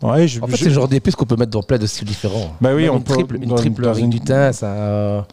[0.00, 1.86] Ouais, je, En fait, je- c'est le genre d'épices qu'on peut mettre dans plein de
[1.86, 2.54] styles différents.
[2.60, 5.26] Bah oui, Même on une peut- triple, une dans- triple une- du thym, ça.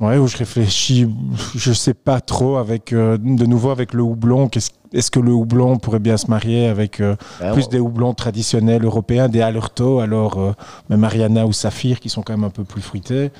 [0.00, 1.08] Ouais, où je réfléchis,
[1.54, 4.50] je sais pas trop avec euh, de nouveau avec le houblon.
[4.92, 8.84] Est-ce que le houblon pourrait bien se marier avec euh, Ah, plus des houblons traditionnels
[8.84, 10.52] européens, des Alerto, alors euh,
[10.90, 13.30] même Mariana ou Saphir qui sont quand même un peu plus fruités.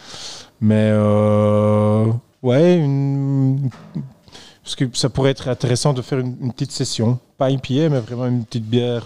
[0.60, 2.06] Mais euh,
[2.42, 3.68] ouais, une-
[4.62, 8.00] parce que ça pourrait être intéressant de faire une, une petite session, pas IPA, mais
[8.00, 9.04] vraiment une petite bière.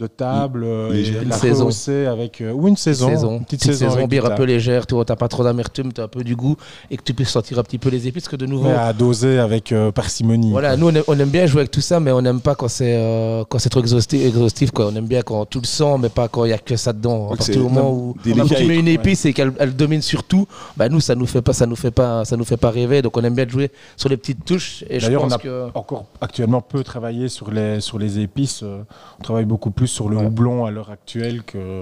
[0.00, 1.64] De table euh, et Une la saison.
[1.64, 3.38] rehausser avec euh, ou une saison, saison.
[3.38, 6.00] une petite saison, avec bière un peu légère, tu vois, t'as pas trop d'amertume, tu
[6.00, 6.56] as un peu du goût
[6.90, 8.28] et que tu puisses sentir un petit peu les épices.
[8.28, 10.50] Que de nouveau, mais à doser avec euh, parcimonie.
[10.52, 12.54] voilà, nous on aime, on aime bien jouer avec tout ça, mais on n'aime pas
[12.54, 14.86] quand c'est euh, quand c'est trop exhaustif, exhaustif, quoi.
[14.86, 16.92] On aime bien quand tout le sent, mais pas quand il y a que ça
[16.92, 17.26] dedans.
[17.26, 20.00] À Donc partir c'est du moment où tu mets une épice et qu'elle elle domine
[20.00, 22.56] sur tout, bah nous ça nous fait pas, ça nous fait pas, ça nous fait
[22.56, 23.02] pas rêver.
[23.02, 24.84] Donc on aime bien jouer sur les petites touches.
[24.88, 28.62] Et D'ailleurs, on a que encore actuellement peu travaillé sur les, sur les épices.
[28.62, 30.24] On travaille beaucoup plus sur le Ouais.
[30.26, 31.80] houblon à l'heure actuelle que,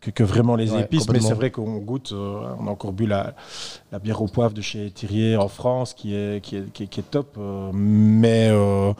[0.00, 1.08] que, que vraiment les Ouais, épices.
[1.08, 3.34] Mais c'est vrai qu'on goûte, euh, on a encore bu la,
[3.92, 6.86] la bière au poivre de chez Thirier en France qui est, qui est, qui est,
[6.86, 7.36] qui est top.
[7.38, 8.92] euh, mais euh,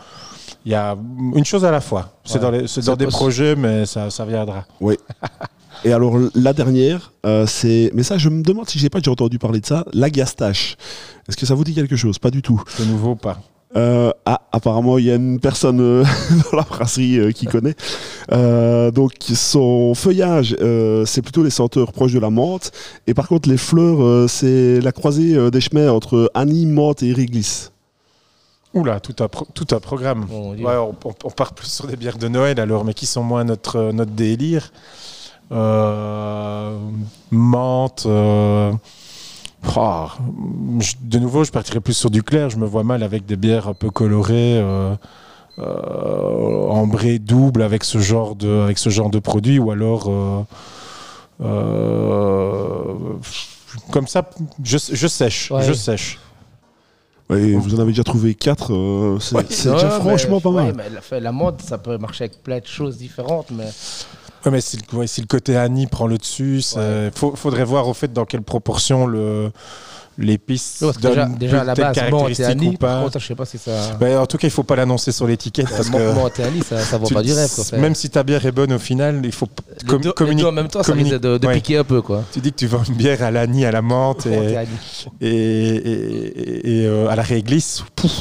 [0.65, 0.97] il y a
[1.35, 2.13] une chose à la fois.
[2.25, 2.67] C'est Ouais.
[2.67, 4.65] dans, dans des projets, mais ça, ça viendra.
[5.85, 9.11] Et alors la dernière, euh, c'est, mais ça je me demande si j'ai pas déjà
[9.11, 10.77] entendu parler de ça, la gastache.
[11.29, 12.19] Est-ce que ça vous dit quelque chose?
[12.19, 12.63] Pas du tout.
[12.79, 13.39] De nouveau, pas.
[13.77, 16.05] Euh, ah, apparemment, il y a une personne euh,
[16.51, 17.75] dans la brasserie euh, qui connaît.
[18.33, 22.71] Euh, donc, son feuillage, euh, c'est plutôt les senteurs proches de la menthe.
[23.09, 27.03] Et par contre, les fleurs, euh, c'est la croisée euh, des chemins entre Annie, menthe
[27.03, 27.73] et réglisse.
[28.75, 30.27] Oula, tout un, pro- tout un programme.
[30.31, 33.23] Ouais, on, on- on part plus sur des bières de Noël alors, mais qui sont
[33.23, 34.73] moins notre, notre délire.
[35.53, 36.77] Euh,
[37.31, 38.07] menthe.
[39.77, 40.07] Oh,
[40.81, 42.51] je- de nouveau, je partirais plus sur du clair.
[42.51, 44.95] Je me vois mal avec des bières un peu colorées, euh,
[45.59, 50.07] euh, ambrées double avec ce genre de, avec ce genre de produit, ou alors.
[50.09, 50.43] euh,
[51.43, 52.95] euh,
[53.91, 54.29] comme ça,
[54.63, 55.63] je, je sèche, Ouais.
[55.65, 56.19] je sèche.
[57.31, 58.73] Et vous en avez déjà trouvé quatre.
[58.73, 59.45] euh, c'est Ouais.
[59.49, 60.75] c'est Ouais, déjà mais- franchement pas ouais, mal.
[60.77, 63.69] mais la, fait, la mode, ça peut marcher avec plein de choses différentes, mais
[64.45, 67.89] Ouais, mais si le, ouais, si le côté Annie prend le dessus, il faudrait voir
[67.89, 69.51] au fait dans quelle proportion le,
[70.17, 73.03] l'épice parce que déjà, à la base, menthe et caractéristique Annie, ou pas.
[73.03, 73.97] contre, je sais pas si ça.
[74.01, 76.99] Ouais, en tout cas, il faut pas l'annoncer sur l'étiquette parce que Annie, ça, ça
[76.99, 77.51] vaut pas du rêve.
[77.53, 80.09] Quoi, même si ta bière est bonne au final, il faut p- les, com- deux,
[80.11, 81.55] les communi- deux en même temps, ça risque de, de ouais.
[81.55, 82.23] piquer un peu, quoi.
[82.33, 84.27] Tu dis que tu vends une bière à l'Annie, à la menthe
[85.21, 87.83] et, euh, à la réglisse.
[87.97, 88.13] Pouf.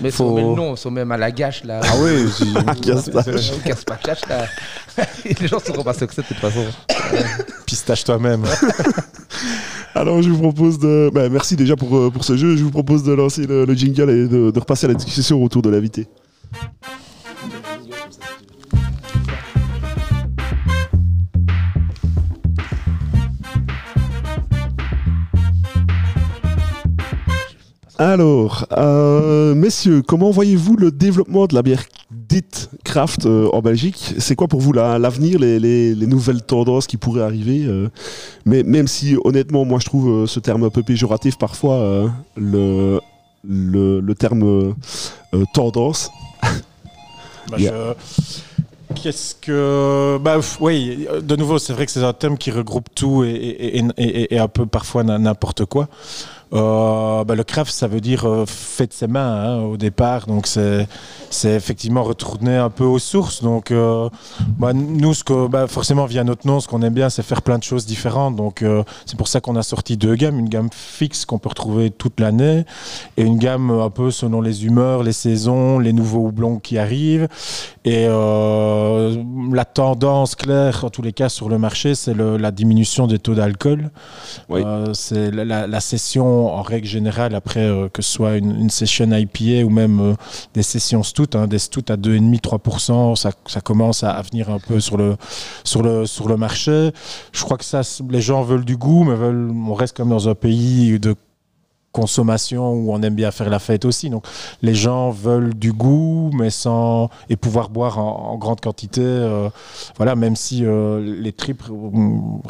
[0.00, 1.80] Mais Faut- sont même à la gâche, là.
[1.82, 2.26] Ah oui,
[2.82, 3.52] Gastache.
[3.54, 4.46] On casse pas de cache, là.
[5.40, 6.64] Les gens sauront pas ce que c'est, de toute façon.
[7.66, 8.44] pistache toi-même.
[9.94, 11.10] Alors, je vous propose de.
[11.12, 12.56] bah, merci déjà pour, euh, pour ce jeu.
[12.56, 15.42] Je vous propose de lancer le, le jingle et de, de repasser à la discussion
[15.42, 16.06] autour de l'invité.
[27.98, 34.14] Alors, euh, messieurs, comment voyez-vous le développement de la bière dite craft euh, en Belgique?
[34.18, 37.88] C'est quoi pour vous la- l'avenir, les, les- les nouvelles tendances qui pourraient arriver euh,
[38.44, 43.00] Mais même si, honnêtement, moi je trouve ce terme un peu péjoratif parfois, le,
[43.42, 44.74] le, terme
[45.54, 46.10] tendance.
[47.48, 47.58] Bah,
[49.00, 50.18] Qu'est-ce que.
[50.20, 54.34] Bah, oui, de nouveau, c'est vrai que c'est un thème qui regroupe tout et, et-
[54.34, 55.88] et- un peu parfois n'importe quoi.
[56.52, 60.26] Euh, bah, le craft, ça veut dire euh, fait de ses mains hein, au départ.
[60.26, 60.86] Donc, c'est
[61.44, 63.42] effectivement retourner un peu aux sources.
[63.42, 64.08] Donc, euh,
[64.58, 65.12] bah, nous,
[65.48, 68.36] bah, forcément, via notre nom, ce qu'on aime bien, c'est faire plein de choses différentes.
[68.36, 68.64] Donc,
[69.06, 70.38] c'est pour ça qu'on a sorti deux gammes.
[70.38, 72.64] Une gamme fixe qu'on peut retrouver toute l'année
[73.16, 77.28] et une gamme un peu selon les humeurs, les saisons, les nouveaux houblons qui arrivent.
[77.88, 79.14] Et euh,
[79.52, 83.20] la tendance claire, en tous les cas, sur le marché, c'est le- la diminution des
[83.20, 83.90] taux d'alcool.
[84.48, 84.60] Oui.
[84.66, 88.50] Euh, c'est la, la- la session, en règle générale, après euh, que ce soit une,
[88.60, 90.14] une session IPA ou même euh,
[90.52, 94.58] des sessions stout, hein, des stouts à 2,5-3%, ça, ça commence à, à venir un
[94.58, 95.16] peu sur le,
[95.62, 96.90] sur, le, sur le marché.
[97.30, 100.28] Je crois que ça, les gens veulent du goût, mais veulent, on reste comme dans
[100.28, 101.14] un pays de
[102.00, 104.06] consommation où on aime bien faire la fête aussi.
[104.10, 104.24] Donc
[104.62, 109.02] les gens veulent du goût, mais sans et pouvoir boire en, en grande quantité.
[109.02, 109.48] euh,
[109.96, 111.64] voilà, même si euh, les tripes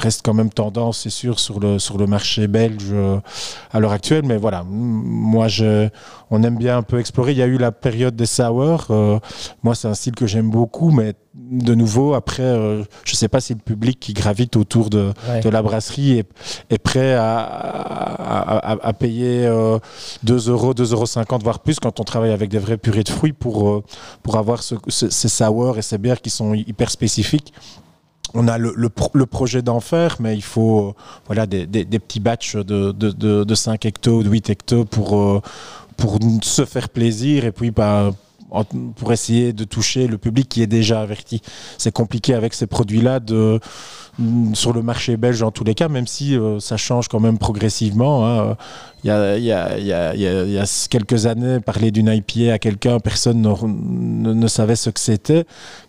[0.05, 3.21] restent quand même tendance, c'est sûr, sur le sur le marché belge euh,
[3.75, 4.25] à l'heure actuelle.
[4.31, 5.89] Mais voilà, moi je,
[6.31, 7.33] on aime bien un peu explorer.
[7.33, 8.87] Il y a eu la période des sour.
[8.91, 9.19] euh,
[9.63, 13.41] moi, c'est un style que j'aime beaucoup, mais de nouveau, après, euh, je sais pas
[13.41, 15.41] si le public qui gravite autour de, Ouais.
[15.41, 16.29] de la brasserie est,
[16.71, 19.79] est prêt à, à, à- à payer euh,
[20.25, 20.93] 2 euros, 2,50
[21.33, 23.85] euros, voire plus quand on travaille avec des vrais purées de fruits pour, euh,
[24.23, 27.53] pour avoir ce- ce- ces sours et ces bières qui sont hyper spécifiques.
[28.35, 30.93] On a le, le, pro- le projet d'en faire, mais il faut euh,
[31.27, 34.85] voilà, des, des- des petits batchs de, de, de, de 5 hectos, de 8 hectos
[34.85, 35.41] pour, euh,
[35.97, 38.11] pour se faire plaisir et puis bah,
[38.97, 41.43] pour essayer de toucher le public qui est déjà averti.
[41.79, 43.61] C'est compliqué avec ces produits-là de
[44.55, 47.39] sur le marché belge en tous les cas, même si euh, ça change quand même
[47.39, 48.27] progressivement.
[48.27, 48.57] hein.
[49.05, 50.21] Il y, a, il y, a, il y, a, il
[50.53, 54.99] y a- quelques années, parler d'une IPA à quelqu'un, personne ne, ne- savait ce que
[54.99, 55.45] c'était.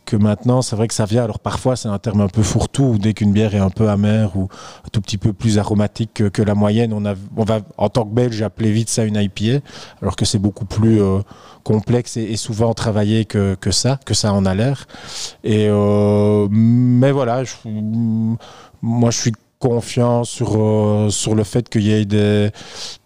[0.05, 1.23] Que maintenant, c'est vrai que ça vient.
[1.23, 3.89] Alors parfois, c'est un terme un peu fourre-tout, ou dès qu'une bière est un peu
[3.89, 4.43] amère ou
[4.85, 8.03] un tout petit peu plus aromatique que, la moyenne, on, a, on va, en tant
[8.05, 9.61] que Belge, appeler vite ça une IPA,
[10.01, 11.19] alors que c'est beaucoup plus euh,
[11.63, 14.86] complexe et, souvent travaillé que, que ça, que ça en a l'air.
[15.45, 17.51] Euh, mais voilà, je,
[18.82, 22.51] moi je suis confiant sur, euh, sur le fait qu'il y ait des,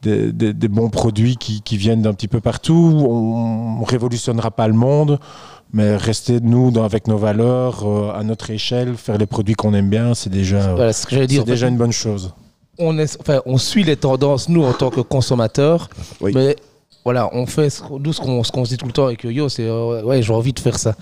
[0.01, 2.74] des, des- des bons produits qui, qui viennent d'un petit peu partout.
[3.09, 5.18] On ne révolutionnera pas le monde,
[5.72, 9.74] mais rester nous dans, avec nos valeurs, euh, à notre échelle, faire les produits qu'on
[9.74, 11.43] aime bien, c'est déjà, Voilà, ce que dire.
[11.45, 12.34] c'est déjà une bonne chose.
[12.78, 15.89] on, est, enfin, on suit les tendances, nous, en tant que consommateurs.
[16.20, 16.34] Oui.
[16.36, 16.57] Mais
[17.05, 19.05] voilà, on fait ce, qu'on- nous, ce qu'on ce qu'on se dit tout le temps
[19.05, 20.95] avec Yo, c'est euh, ouais, j'ai envie de faire ça.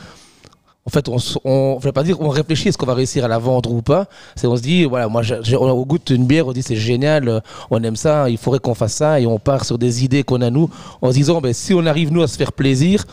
[0.90, 3.38] En fait, on, on, je pas dire, on réfléchit est-ce qu'on va réussir à la
[3.38, 4.08] vendre ou pas?
[4.36, 5.22] C'est on se dit, voilà, moi,
[5.60, 8.94] on goûte une bière, on dit c'est génial, on aime ça, il faudrait qu'on fasse
[8.94, 10.68] ça, et on part sur des idées qu'on a nous,
[11.04, 13.06] en se disant, ben, si on arrive nous à se faire plaisir,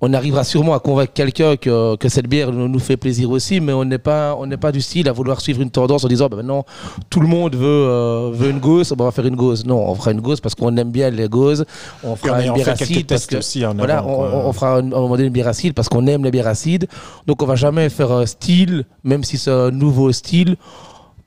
[0.00, 3.72] on arrivera sûrement à convaincre quelqu'un que, que, cette bière nous fait plaisir aussi, mais
[3.72, 6.28] on n'est pas, on n'est pas du style à vouloir suivre une tendance en disant
[6.28, 6.66] bah maintenant
[7.08, 9.64] tout le monde veut, euh, veut une gauze, on va faire une gauze.
[9.64, 11.64] Non, on fera une gauze parce qu'on aime bien les gauzes.
[12.04, 15.24] On fera une bière acide parce que aussi en voilà, on, fera un, moment donné
[15.24, 16.86] une bière acide parce qu'on aime les bières acides.
[17.26, 20.56] Donc on va jamais faire un style, même si c'est un nouveau style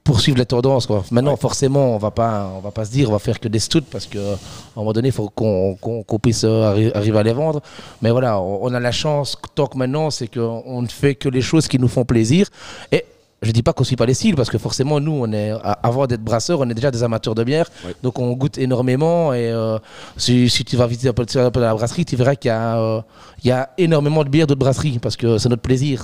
[0.09, 0.87] poursuivre la tendance.
[0.87, 1.03] Quoi.
[1.11, 3.59] Maintenant, forcément, on va pas, on va pas se dire, on va faire que des
[3.59, 7.61] stouts parce qu'à un moment donné, il faut qu'on puisse euh, arriver à les vendre.
[8.01, 11.41] Mais voilà, on, a la chance, tant que maintenant, c'est qu'on ne fait que les
[11.41, 12.47] choses qui nous font plaisir.
[12.91, 13.05] Et
[13.41, 16.07] je dis pas qu'on suit pas les styles parce que forcément nous on est avant
[16.07, 17.69] d'être brasseur on est déjà des amateurs de bière.
[18.03, 19.77] Donc on goûte énormément et euh,
[20.17, 21.25] si, tu vas visiter un peu,
[21.59, 23.01] la brasserie tu verras qu'il y a euh,
[23.43, 26.03] il y a énormément de bières de brasserie parce que c'est notre plaisir.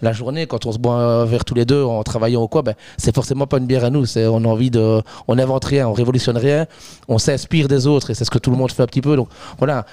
[0.00, 2.62] La journée quand on se boit un verre tous les deux en travaillant ou quoi
[2.62, 4.06] ben c'est forcément pas une bière à nous.
[4.06, 6.66] C'est on a envie de on invente rien on révolutionne rien
[7.08, 9.16] on s'inspire des autres et c'est ce que tout le monde fait un petit peu.
[9.16, 9.84] Donc voilà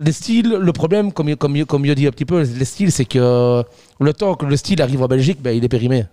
[0.00, 3.04] les styles, le problème, comme, comme, comme je dis un petit peu, les styles, c'est
[3.04, 3.62] que
[4.00, 6.06] le temps que le style arrive en Belgique, ben, il est périmé.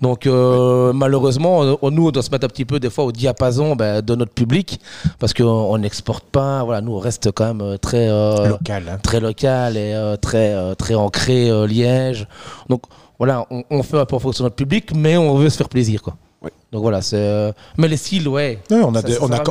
[0.00, 3.76] Donc euh, malheureusement, nous on doit se mettre un petit peu des fois au diapason
[3.76, 4.80] ben, de notre public
[5.18, 6.64] parce qu'on n'exporte pas.
[6.64, 8.98] Voilà, nous on reste quand même euh, très euh, local, hein.
[9.02, 12.26] très local et très très ancré Liège.
[12.70, 12.84] Donc
[13.18, 15.58] voilà, on, on, fait un peu en fonction de notre public, mais on veut se
[15.58, 16.16] faire plaisir quoi.
[16.70, 17.16] Donc voilà, c'est.
[17.16, 18.58] Euh, mais les styles, ouais.
[18.70, 19.42] on a on a,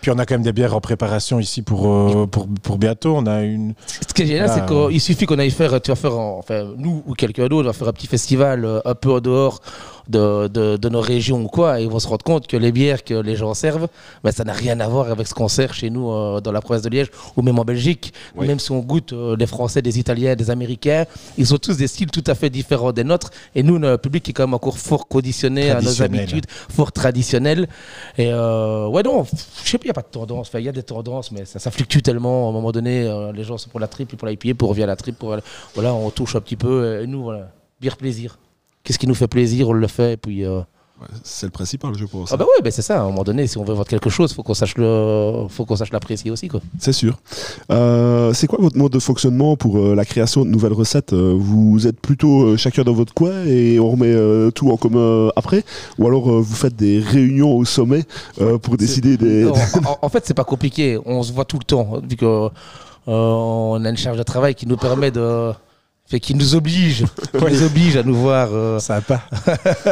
[0.00, 3.16] puis on a quand même des bières en préparation ici pour, euh, pour, pour, bientôt.
[3.16, 3.74] On a une.
[3.86, 5.80] Ce qui est génial, c'est qu'il suffit qu'on aille faire.
[5.80, 8.94] Tu vas faire, enfin, nous ou quelqu'un d'autre va faire un petit festival euh, un
[8.94, 9.60] peu au dehors
[10.08, 13.04] de, de, nos régions ou quoi, et ils vont se rendre compte que les bières
[13.04, 13.86] que les gens servent,
[14.24, 16.60] ben, ça n'a rien à voir avec ce qu'on sert chez nous euh, dans la
[16.60, 18.12] province de Liège ou même en Belgique.
[18.36, 21.04] Même si on goûte des Français, des Italiens, des Américains,
[21.38, 23.30] ils ont tous des styles tout à fait différents des nôtres.
[23.54, 27.68] Et nous, notre public est quand même encore fort conditionné à nos habitudes, fort traditionnel.
[28.18, 29.24] Et euh, ouais, non,
[29.64, 30.50] je sais pas, il n'y a pas de tendance.
[30.54, 32.46] Il y a des tendances, mais ça, fluctue tellement.
[32.46, 34.86] À un moment donné, les gens sont pour la triple, pour l'IPA, pour revient à
[34.86, 35.18] la triple.
[35.18, 35.36] Pour,
[35.74, 37.02] voilà, on touche un petit peu.
[37.02, 38.38] Et nous, voilà, bière plaisir
[38.84, 40.14] qu'est-ce qui nous fait plaisir, on le fait.
[40.14, 40.60] Et puis, euh,
[41.22, 42.32] c'est le principal, je pense.
[42.32, 42.98] Ah bah oui, c'est ça.
[42.98, 45.64] À un moment donné, si on veut voir quelque chose, faut qu'on sache le, faut
[45.64, 46.60] qu'on sache l'apprécier aussi, quoi.
[46.78, 47.18] C'est sûr.
[47.70, 51.12] Euh, c'est quoi votre mode de fonctionnement pour euh, la création de nouvelles recettes?
[51.12, 55.64] Vous êtes plutôt chacun dans votre coin et on remet tout en commun après,
[55.98, 58.04] ou alors vous faites des réunions au sommet
[58.62, 59.46] pour décider des.
[59.84, 60.98] en, en, fait, c'est pas compliqué.
[61.06, 62.48] On se voit tout le temps, vu que
[63.06, 65.52] on a une charge de travail qui nous permet de
[66.10, 67.04] fait qu'il nous oblige,
[67.34, 69.22] nous oblige à nous voir euh, Sympa.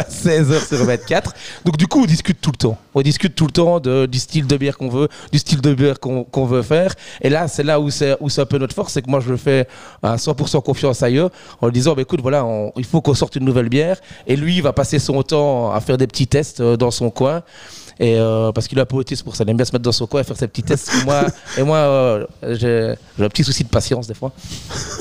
[0.08, 1.32] 16 heures sur 24.
[1.64, 2.78] Donc du coup, on discute tout le temps.
[2.94, 5.72] On discute tout le temps de, du style de bière qu'on veut, du style de
[5.74, 6.92] bière qu'on veut faire.
[7.20, 9.20] Et là, c'est là où c'est où c'est un peu notre force, c'est que moi
[9.20, 9.68] je le fais
[10.02, 12.44] à 100% confiance à eux, en lui disant, bah, écoute, voilà,
[12.76, 13.98] il faut qu'on sorte une nouvelle bière.
[14.26, 17.10] Et lui, il va passer son temps à faire des petits tests euh, dans son
[17.10, 17.42] coin.
[18.00, 19.82] Et euh, parce qu'il a un peu autisme pour ça, il aime bien se mettre
[19.82, 20.92] dans son coin et faire ses petits tests.
[20.94, 21.24] Et moi,
[21.56, 24.32] et moi euh, j'ai un petit souci de patience des fois.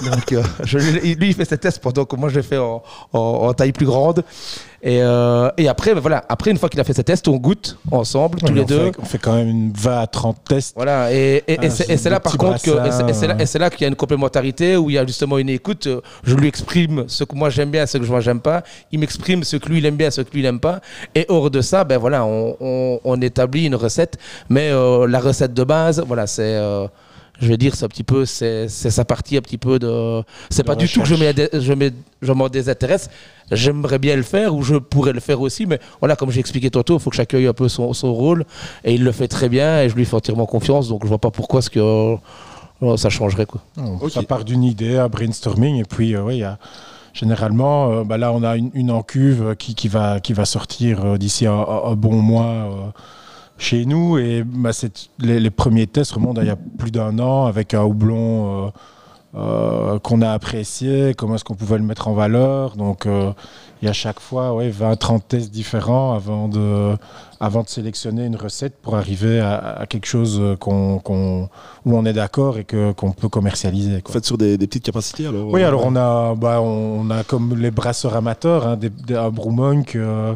[0.03, 3.53] Donc, euh, je, lui, il fait ses tests pendant que moi, je les fais en
[3.53, 4.23] taille plus grande.
[4.87, 7.77] Et, euh, et après, voilà, après, une fois qu'il a fait ses tests, on goûte
[7.91, 8.93] ensemble, tous les deux.
[8.97, 10.73] on fait quand même une 20 à 30 tests.
[10.77, 12.71] Voilà, et, et, ah, c'est là, par contre, que,
[13.41, 15.89] et c'est là, qu'il y a une complémentarité où il y a justement une écoute.
[16.23, 18.63] Je lui exprime ce que moi j'aime bien, ce que moi j'aime pas.
[18.93, 20.79] Il m'exprime ce que lui il aime bien, ce que lui il aime pas.
[21.15, 24.17] Et hors de ça, ben voilà, on, on, on établit une recette.
[24.47, 26.43] Mais euh, la recette de base, voilà, c'est.
[26.55, 26.87] Euh,
[27.39, 30.23] je vais dire, c'est un petit peu, c'est sa partie un petit peu de.
[30.49, 33.09] C'est pas du tout que je, je, je m'en désintéresse.
[33.51, 36.69] J'aimerais bien le faire ou je pourrais le faire aussi, mais voilà, comme j'ai expliqué
[36.69, 38.45] tantôt, il faut que chacun ait un peu son, son, rôle
[38.83, 41.19] et il le fait très bien et je lui fais entièrement confiance, donc je vois
[41.19, 43.61] pas pourquoi ce que euh, ça changerait quoi.
[44.09, 46.57] Ça part d'une idée, un brainstorming et puis euh, oui, y a
[47.13, 50.45] généralement, euh, bah là, on a une, une en cuve qui, qui, va, qui va
[50.45, 52.93] sortir d'ici un, un, bon mois
[53.57, 54.17] chez nous.
[54.17, 54.71] Et bah,
[55.19, 58.69] les, premiers tests remontent à il y a plus d'un an avec un houblon euh,
[59.35, 62.75] euh, qu'on a apprécié, comment est-ce qu'on pouvait le mettre en valeur.
[62.75, 63.33] Donc euh,
[63.81, 66.95] il y a chaque fois ouais, 20-30 tests différents avant de,
[67.39, 71.01] avant de sélectionner une recette pour arriver à, quelque chose qu'on,
[71.85, 74.01] où on est d'accord et que, qu'on peut commercialiser.
[74.01, 74.13] Quoi.
[74.13, 77.71] Faites sur des, petites capacités alors Oui, alors on a, bah, on, a comme les
[77.71, 80.35] brasseurs amateurs, hein, des, des, un Brewmonk euh,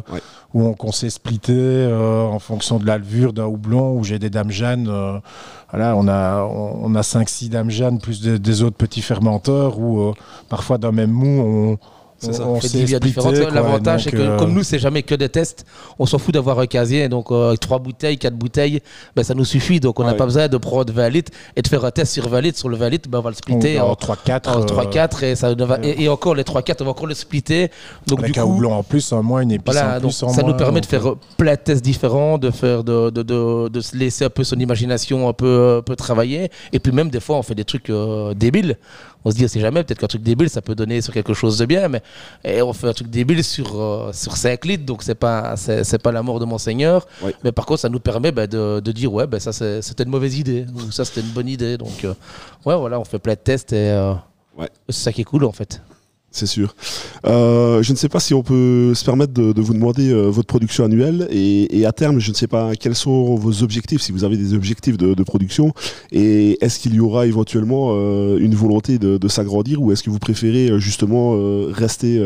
[0.54, 4.18] où on, qu'on s'est splitté euh, en fonction de la levure d'un houblon, où j'ai
[4.18, 4.88] des dames Jeanne.
[4.88, 5.18] Euh,
[5.70, 10.12] voilà, on a, on, a 5-6 dames Jeanne plus des, autres petits fermenteurs où
[10.50, 11.78] parfois dans même mou, on
[12.22, 12.46] C'est ça.
[12.46, 13.40] on, On fait s'est 10 bières splitté, différentes.
[13.40, 15.64] quoi, L'avantage, c'est donc, que euh, comme nous, c'est jamais que des tests,
[15.98, 17.08] on s'en fout d'avoir un casier.
[17.08, 18.80] Donc, euh, trois bouteilles, quatre bouteilles,
[19.16, 19.80] ben, ça nous suffit.
[19.80, 20.16] Donc, on n'a Ouais.
[20.16, 22.58] pas besoin de prendre 20 litres et de faire un test sur 20 litres.
[22.58, 24.48] Sur le 20 litres, ben, on va le splitter en en, 3-4.
[24.48, 27.14] en euh, 3-4 et, ça va- et, et encore les 3-4, on va encore le
[27.14, 27.70] splitter.
[28.06, 30.10] Donc, Avec du un coup, houblon en plus, en moins, une épice voilà, en donc
[30.12, 32.84] plus, en ça nous permet de donc, faire euh, plein de tests différents, de faire
[32.84, 36.50] de, de, de, de se laisser un peu son imagination un peu, un peu travailler.
[36.72, 38.76] Et puis même des fois, on fait des trucs euh, débiles.
[39.24, 41.34] On se dit, on sait jamais, peut-être qu'un truc débile, ça peut donner sur quelque
[41.34, 42.02] chose de bien, mais
[42.44, 45.84] et on fait un truc débile sur, euh, sur 5 litres, donc c'est pas, c'est,
[45.84, 47.06] c'est pas la mort de Monseigneur.
[47.44, 50.02] Mais par contre, ça nous permet bah, de, de dire, ouais, bah, ça c'est- c'était
[50.04, 51.76] une mauvaise idée, ou ça c'était une bonne idée.
[51.78, 52.14] Donc, euh,
[52.64, 54.14] ouais, voilà, on fait plein de tests et euh,
[54.58, 54.68] Ouais.
[54.88, 55.80] c'est ça qui est cool en fait.
[56.32, 56.74] C'est sûr.
[57.26, 60.28] Euh, je ne sais pas si on peut se permettre de, de vous demander euh,
[60.30, 64.00] votre production annuelle et, et à terme, je ne sais pas quels sont vos objectifs,
[64.00, 65.72] si vous avez des objectifs de, de production
[66.10, 70.10] et est-ce qu'il y aura éventuellement euh, une volonté de, de s'agrandir ou est-ce que
[70.10, 71.36] vous préférez justement
[71.70, 72.20] rester,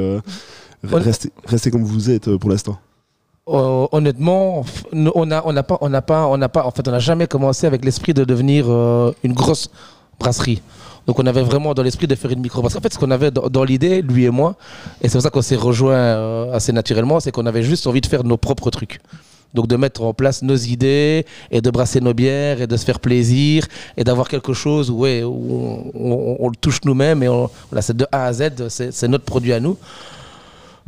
[0.84, 2.78] rester, rester comme vous êtes pour l'instant?
[3.48, 6.88] Euh, honnêtement, on n'a on n'a pas, on n'a pas, on n'a pas, en fait,
[6.88, 9.70] on n'a jamais commencé avec l'esprit de devenir euh, une grosse
[10.18, 10.62] brasserie.
[11.06, 12.78] Donc, on avait vraiment dans l'esprit de faire une micro brasserie.
[12.78, 14.56] En fait, ce qu'on avait dans, l'idée, lui et moi,
[15.00, 18.00] et c'est pour ça qu'on s'est rejoint euh, assez naturellement, c'est qu'on avait juste envie
[18.00, 19.00] de faire nos propres trucs.
[19.54, 22.84] Donc, de mettre en place nos idées et de brasser nos bières et de se
[22.84, 23.64] faire plaisir
[23.96, 27.82] et d'avoir quelque chose où, ouais, on, on- on le touche nous-mêmes et on, voilà,
[27.82, 29.76] c'est de A à Z, c'est notre produit à nous.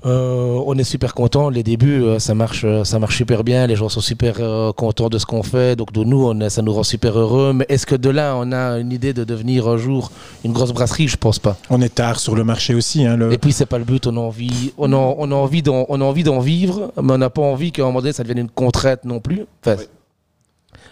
[0.07, 1.51] Euh, on est super content.
[1.51, 3.67] Les débuts, euh, ça marche, euh, ça marche super bien.
[3.67, 5.75] Les gens sont super euh, contents de ce qu'on fait.
[5.75, 7.53] Donc de nous, on ça nous rend super heureux.
[7.53, 10.13] Mais est-ce que de là, on a une idée de devenir un jour
[10.45, 11.09] une grosse brasserie?
[11.09, 11.57] Je pense pas.
[11.69, 13.05] On est tard sur le marché aussi.
[13.05, 13.33] Hein, le...
[13.33, 14.07] Et puis c'est pas le but.
[14.07, 17.15] On a envie, on a, on a envie d'en, on a envie d'en vivre, mais
[17.15, 19.47] on n'a pas envie qu'à un moment donné, ça devienne une contrainte non plus.
[19.67, 19.83] Enfin,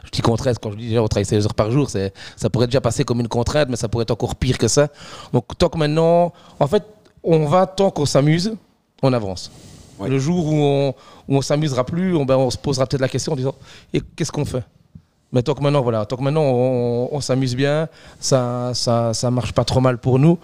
[0.05, 2.51] Je dis contrainte quand je dis déjà on travaille 16 heures par jour, c'est, ça
[2.51, 4.89] pourrait déjà passer comme une contrainte, mais ça pourrait être encore pire que ça.
[5.33, 6.83] Donc tant que maintenant, en fait,
[7.23, 8.57] on va tant qu'on s'amuse,
[9.03, 9.51] on avance.
[9.99, 10.09] Ouais.
[10.09, 10.89] Le jour où on,
[11.29, 13.55] où on s'amusera plus, on, ben, on se posera peut-être la question en disant
[13.93, 14.63] et qu'est-ce qu'on fait?
[15.33, 17.89] Mais tant que maintenant, voilà, tant que maintenant on, on s'amuse bien,
[18.21, 20.39] ça, ça, ça marche pas trop mal pour nous.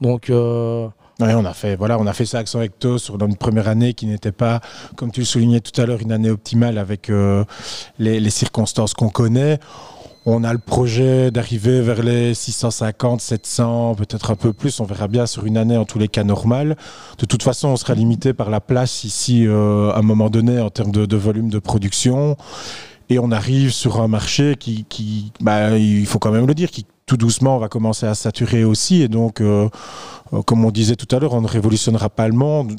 [0.00, 0.88] Donc, euh,
[1.20, 3.92] Ouais, on a fait, voilà, on a fait ça avec Recto sur notre première année
[3.92, 4.60] qui n'était pas,
[4.94, 7.44] comme tu le soulignais tout à l'heure, une année optimale avec euh,
[7.98, 9.58] les, les circonstances qu'on connaît.
[10.26, 14.80] On a le projet d'arriver vers les 650, 700, peut-être un peu plus.
[14.80, 16.76] On verra bien sur une année, en tous les cas, normale.
[17.18, 20.60] De toute façon, on sera limité par la place ici euh, à un moment donné
[20.60, 22.36] en termes de, volume de production.
[23.08, 26.70] Et on arrive sur un marché qui, qui bah, il faut quand même le dire,
[26.70, 29.02] qui tout doucement va commencer à saturer aussi.
[29.02, 29.68] Et donc, euh,
[30.34, 32.76] euh, comme on disait tout à l'heure, on ne révolutionnera pas le monde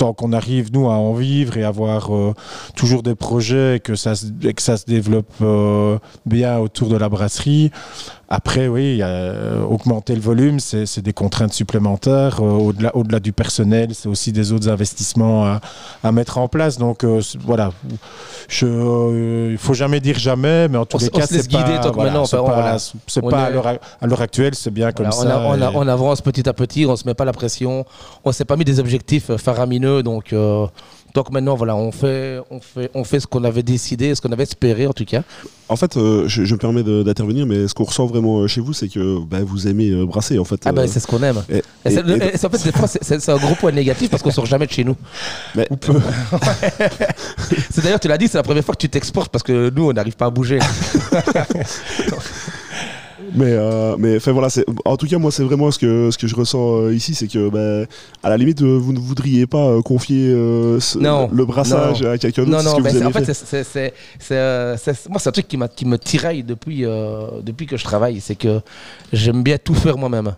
[0.00, 2.32] tant qu'on arrive, nous, à en vivre et avoir euh,
[2.74, 4.12] toujours des projets et que ça
[4.48, 7.70] et que ça se développe euh, bien autour de la brasserie.
[8.32, 12.40] Après, oui, euh, augmenter le volume, c'est des contraintes supplémentaires.
[12.40, 15.54] Au-delà au -delà du personnel, c'est aussi des autres investissements à,
[16.04, 16.74] à mettre en place.
[16.84, 16.98] Donc,
[17.50, 17.66] voilà.
[18.62, 21.58] Il faut jamais dire jamais, mais en tous On les on cas, c'est pas,
[21.90, 22.62] voilà, maintenant, c'est pas, voilà.
[23.36, 25.40] pas à est- à l'heure actuelle, c'est bien comme Voilà, ça.
[25.40, 27.32] on, a- on a- et- on avance petit à petit, on se met pas la
[27.32, 27.84] pression,
[28.24, 29.38] on s'est pas mis des objectifs euh,
[30.02, 30.66] donc euh,
[31.14, 34.30] donc maintenant voilà, on fait on fait on fait ce qu'on avait décidé, ce qu'on
[34.32, 35.22] avait espéré en tout cas.
[35.68, 38.60] En fait, euh, je, je me permets d'intervenir, mais ce qu'on ressent vraiment euh, chez
[38.60, 40.60] vous, c'est que bah, vous aimez brasser en fait.
[40.64, 41.42] Ah ben euh, c'est ce qu'on aime.
[41.48, 42.72] et- Et et- le- en fait
[43.02, 44.96] c'est- un gros point négatif parce qu'on sort jamais de chez nous.
[45.54, 45.68] mais-
[47.70, 49.88] C'est d'ailleurs tu l'as dit, c'est la première fois que tu t'exportes parce que nous
[49.90, 50.58] on n'arrive pas à bouger.
[53.34, 56.18] Mais, euh, mais enfin voilà, c'est- en tout cas, moi, c'est vraiment ce que, ce
[56.18, 57.86] que je ressens euh, ici, c'est que, ben,
[58.22, 60.30] à la limite, euh, vous ne voudriez pas confier
[60.80, 62.10] ce- Non, le brassage non.
[62.10, 62.56] à quelqu'un d'autre.
[62.56, 66.42] Non, non, c'est- en fait, c'est- moi, c'est un truc qui, m'a- qui me tiraille
[66.42, 66.84] depuis,
[67.42, 68.20] depuis que je travaille.
[68.20, 68.60] C'est que
[69.12, 70.34] j'aime bien tout faire moi-même.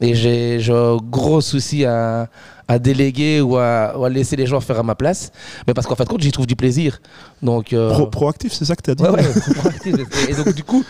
[0.00, 2.28] Et j'ai un gros souci à,
[2.68, 5.32] à déléguer ou à, ou à laisser les gens faire à ma place.
[5.66, 7.00] Mais parce qu'en fait, compte, j'y trouve du plaisir.
[7.42, 9.02] Donc, euh, Pro- proactif, c'est ça que tu as dit?
[9.02, 9.22] Ouais, ouais,
[9.54, 9.94] proactif.
[10.28, 10.84] et donc, du coup,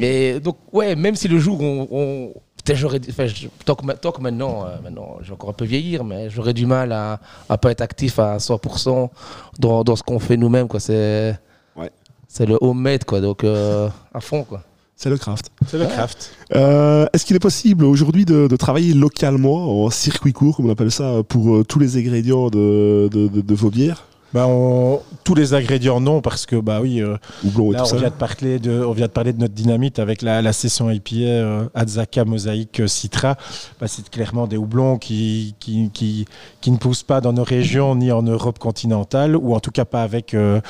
[0.00, 1.88] et donc, ouais, même si le jour où on.
[1.90, 2.32] on
[2.64, 3.00] peut-être j'aurais
[3.64, 6.54] tant, que, tant que maintenant, euh, maintenant, je vais encore un peu vieillir, mais j'aurais
[6.54, 7.18] du mal à
[7.50, 9.10] ne pas être actif à 100%
[9.58, 10.68] dans, dans ce qu'on fait nous-mêmes.
[10.68, 10.78] quoi.
[10.80, 11.36] C'est
[11.76, 11.90] Ouais.
[12.28, 13.20] c'est le homemade, quoi.
[13.20, 14.62] Donc, euh, à fond, quoi.
[14.94, 15.50] C'est le craft.
[15.66, 16.30] C'est le craft.
[16.54, 20.70] Euh, Est-ce qu'il est possible aujourd'hui de, de travailler localement, en circuit court, comme on
[20.70, 24.04] appelle ça, pour euh, tous les ingrédients de, de, de- de vos bières?
[24.34, 27.84] Ben, on- tous les ingrédients non parce que bah oui euh, Houblon et là tout
[27.84, 27.96] on ça.
[27.98, 30.90] vient de parler de on vient de parler de notre dynamite avec la, la session
[30.90, 33.36] IPA euh, Atzaka Mosaïque euh, Citra
[33.80, 36.24] bah, c'est clairement des houblons qui, qui, qui,
[36.60, 39.84] qui ne poussent pas dans nos régions ni en Europe continentale ou en tout cas
[39.84, 40.60] pas avec euh,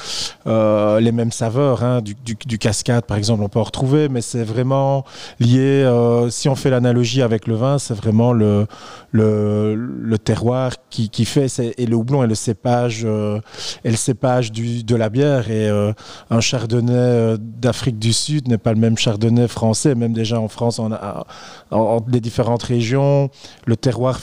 [0.46, 2.02] euh, les mêmes saveurs hein.
[2.02, 5.04] du, du, du cascade par exemple on peut en retrouver mais c'est vraiment
[5.40, 8.66] lié euh, si on fait l'analogie avec le vin c'est vraiment le,
[9.12, 11.46] le, le terroir qui, qui fait
[11.78, 13.40] et le houblon et le cépage euh,
[13.84, 15.92] et le cépage de la bière et euh,
[16.30, 19.94] un chardonnay euh, d'Afrique du Sud n'est pas le même chardonnay français.
[19.94, 23.30] Même déjà en France en, les différentes régions
[23.66, 24.18] le terroir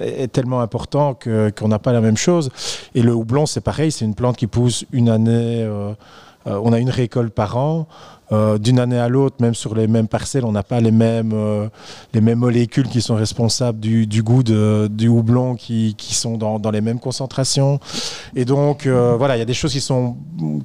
[0.00, 2.50] est tellement important qu'on n'a pas la même chose.
[2.94, 5.66] Et le houblon c'est pareil c'est une plante qui pousse une année
[6.46, 7.86] euh, on a une récolte par an
[8.32, 11.32] Euh, d'une année à l'autre, même sur les mêmes parcelles, on n'a pas les mêmes,
[11.34, 11.68] euh,
[12.14, 16.38] les mêmes molécules qui sont responsables du, du goût de- du houblon qui, qui sont
[16.38, 17.78] dans, dans les mêmes concentrations.
[18.34, 20.16] Et donc, euh, voilà, il y a des choses qui sont,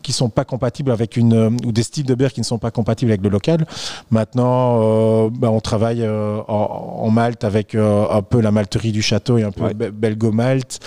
[0.01, 2.71] qui sont pas compatibles avec une, ou des styles de bière qui ne sont pas
[2.71, 3.65] compatibles avec le local.
[4.09, 9.43] Maintenant, ben, on travaille en, en Malte avec un peu la malterie du château et
[9.43, 9.73] un peu Ouais.
[9.73, 10.79] Be- Belgo-Malte.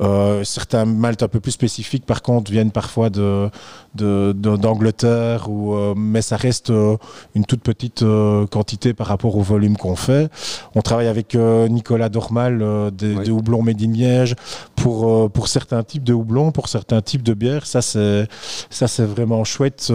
[0.00, 3.50] Euh, certains maltes un peu plus spécifiques, par contre, viennent parfois de,
[3.94, 6.96] d'Angleterre, ou, euh, mais ça reste euh,
[7.34, 8.04] une toute petite
[8.50, 10.30] quantité par rapport au volume qu'on fait.
[10.74, 13.24] On travaille avec Nicolas Dormal des, Ouais.
[13.24, 14.34] des houblons Made in Liège
[14.74, 17.66] pour, pour certains types de houblons, pour certains types de bières.
[17.66, 18.28] Ça, c'est,
[18.70, 19.90] ça, c'est vraiment chouette.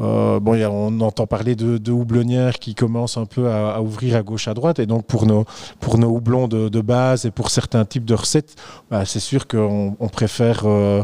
[0.00, 4.16] Euh, bon, a- on entend parler de, de houblonnières qui commencent un peu à, ouvrir
[4.16, 4.78] à gauche, à droite.
[4.78, 5.44] Et donc, pour nos,
[5.80, 8.54] pour nos houblons de, de base et pour certains types de recettes,
[8.90, 11.02] bah, c'est sûr qu'on on préfère, euh,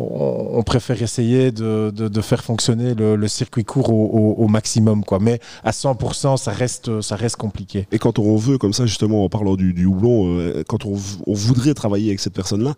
[0.00, 4.04] on, on préfère essayer de, de- de faire fonctionner le, le circuit court au,
[4.38, 5.04] au- au maximum.
[5.04, 5.18] Quoi.
[5.20, 7.86] Mais à 100%, ça reste, ça reste compliqué.
[7.92, 10.94] Et quand on veut, comme ça, justement, en parlant du, du houblon, euh, quand on,
[11.26, 12.74] voudrait travailler avec cette personne-là,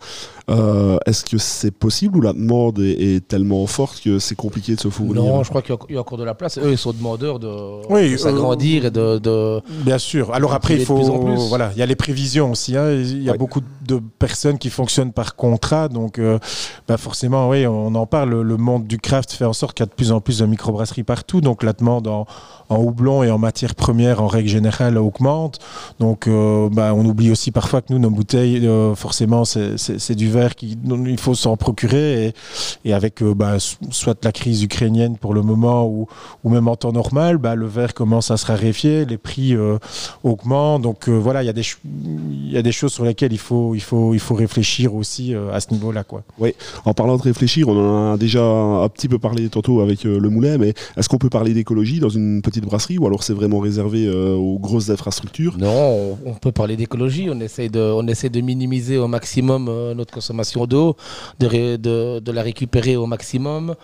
[0.51, 4.75] euh, est-ce que c'est possible ou la demande est, est tellement forte que c'est compliqué
[4.75, 5.23] de se fournir?
[5.23, 6.59] Non, je crois qu'il y a- il y, a encore de la place.
[6.59, 10.33] Eux, ils sont demandeurs de, Oui, de s'agrandir et de, de- Bien sûr.
[10.35, 10.97] Alors après, il faut.
[10.97, 11.37] plus en plus.
[11.49, 12.77] Voilà, il y a les prévisions aussi.
[12.77, 12.93] hein.
[12.93, 13.39] Il y a Ouais.
[13.39, 15.89] beaucoup de personnes qui fonctionnent par contrat.
[15.89, 16.39] Donc, euh,
[16.89, 18.41] bah forcément, oui, on en parle.
[18.43, 20.47] Le monde du craft fait en sorte qu'il y a de plus en plus de
[20.47, 21.41] microbrasseries partout.
[21.41, 22.27] Donc, la demande en,
[22.71, 25.59] houblon et en matières premières, en règle générale, augmente.
[26.01, 30.31] Donc, euh, bah, on oublie aussi parfois que nous, nos bouteilles, euh, forcément, c'est- du
[30.31, 32.33] verre qu'il il faut s'en procurer.
[32.85, 36.07] Et, avec euh, bah, so- soit la crise ukrainienne pour le moment ou,
[36.45, 39.55] ou même en temps normal, bah, le verre commence à se raréfier, les prix
[40.25, 40.83] augmentent.
[40.83, 43.81] Donc voilà, il y, a des y a des choses sur lesquelles il faut, il
[43.81, 46.05] faut, il faut réfléchir aussi à ce niveau-là.
[46.05, 46.23] quoi.
[46.85, 50.21] En parlant de réfléchir, on en a déjà un petit peu parlé tantôt avec euh,
[50.21, 53.33] le moulin, mais est-ce qu'on peut parler d'écologie dans une petite brasserie ou alors c'est
[53.33, 55.57] vraiment réservé euh, aux grosses infrastructures?
[55.59, 57.27] Non, on, peut parler d'écologie.
[57.29, 60.95] On essaie de, on essaie de minimiser au maximum euh, notre consommation d'eau,
[61.41, 63.75] de, ré- de, de la récupérer au maximum.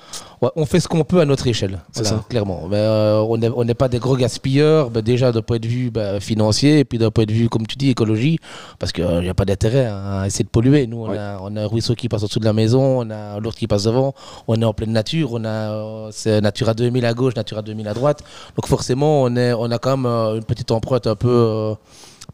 [0.40, 2.24] Ouais, on fait ce qu'on peut à notre échelle, voilà, ça.
[2.28, 2.68] clairement.
[2.70, 2.86] Mais,
[3.28, 6.78] on n'est on pas des gros gaspilleurs, ben, déjà d'un point de vue ben, financier,
[6.78, 8.38] et puis d'un point de vue, comme tu dis, écologie,
[8.78, 10.86] parce qu'il n'y a pas d'intérêt à essayer de polluer.
[10.86, 11.18] Nous, on, Ouais.
[11.18, 13.66] a, on a un ruisseau qui passe au-dessus de la maison, on a l'autre qui
[13.66, 14.14] passe devant,
[14.46, 17.88] on est en pleine nature, on a euh, c'est Natura 2000 à gauche, Natura 2000
[17.88, 18.22] à droite.
[18.56, 21.74] Donc forcément, on, est, on a quand même euh, une petite empreinte un peu, euh,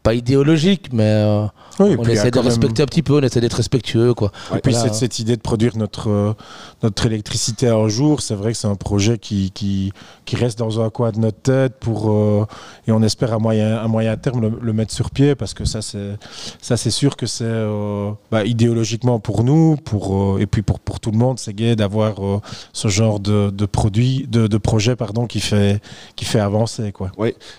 [0.03, 1.45] pas idéologique, mais euh,
[1.79, 4.13] Oui, on essaie de même- respecter un petit peu, on essaie d'être respectueux.
[4.13, 4.31] Quoi.
[4.55, 4.87] Et puis Voilà.
[4.89, 6.33] cette, cette idée de produire notre, euh,
[6.85, 9.91] notre électricité un jour, c'est vrai que c'est un projet qui, qui,
[10.25, 12.45] qui reste dans un coin de notre tête pour, euh,
[12.87, 15.65] et on espère à moyen, à moyen terme le, le mettre sur pied parce que
[15.65, 16.11] ça c'est,
[16.61, 20.03] ça c'est sûr que c'est euh, bah, idéologiquement pour nous pour,
[20.35, 22.39] euh, et puis pour, pour tout le monde, c'est gai d'avoir euh,
[22.73, 25.81] ce genre de, de produit, de, de projet pardon, qui, fait,
[26.15, 26.91] qui fait avancer.
[26.91, 27.11] Quoi.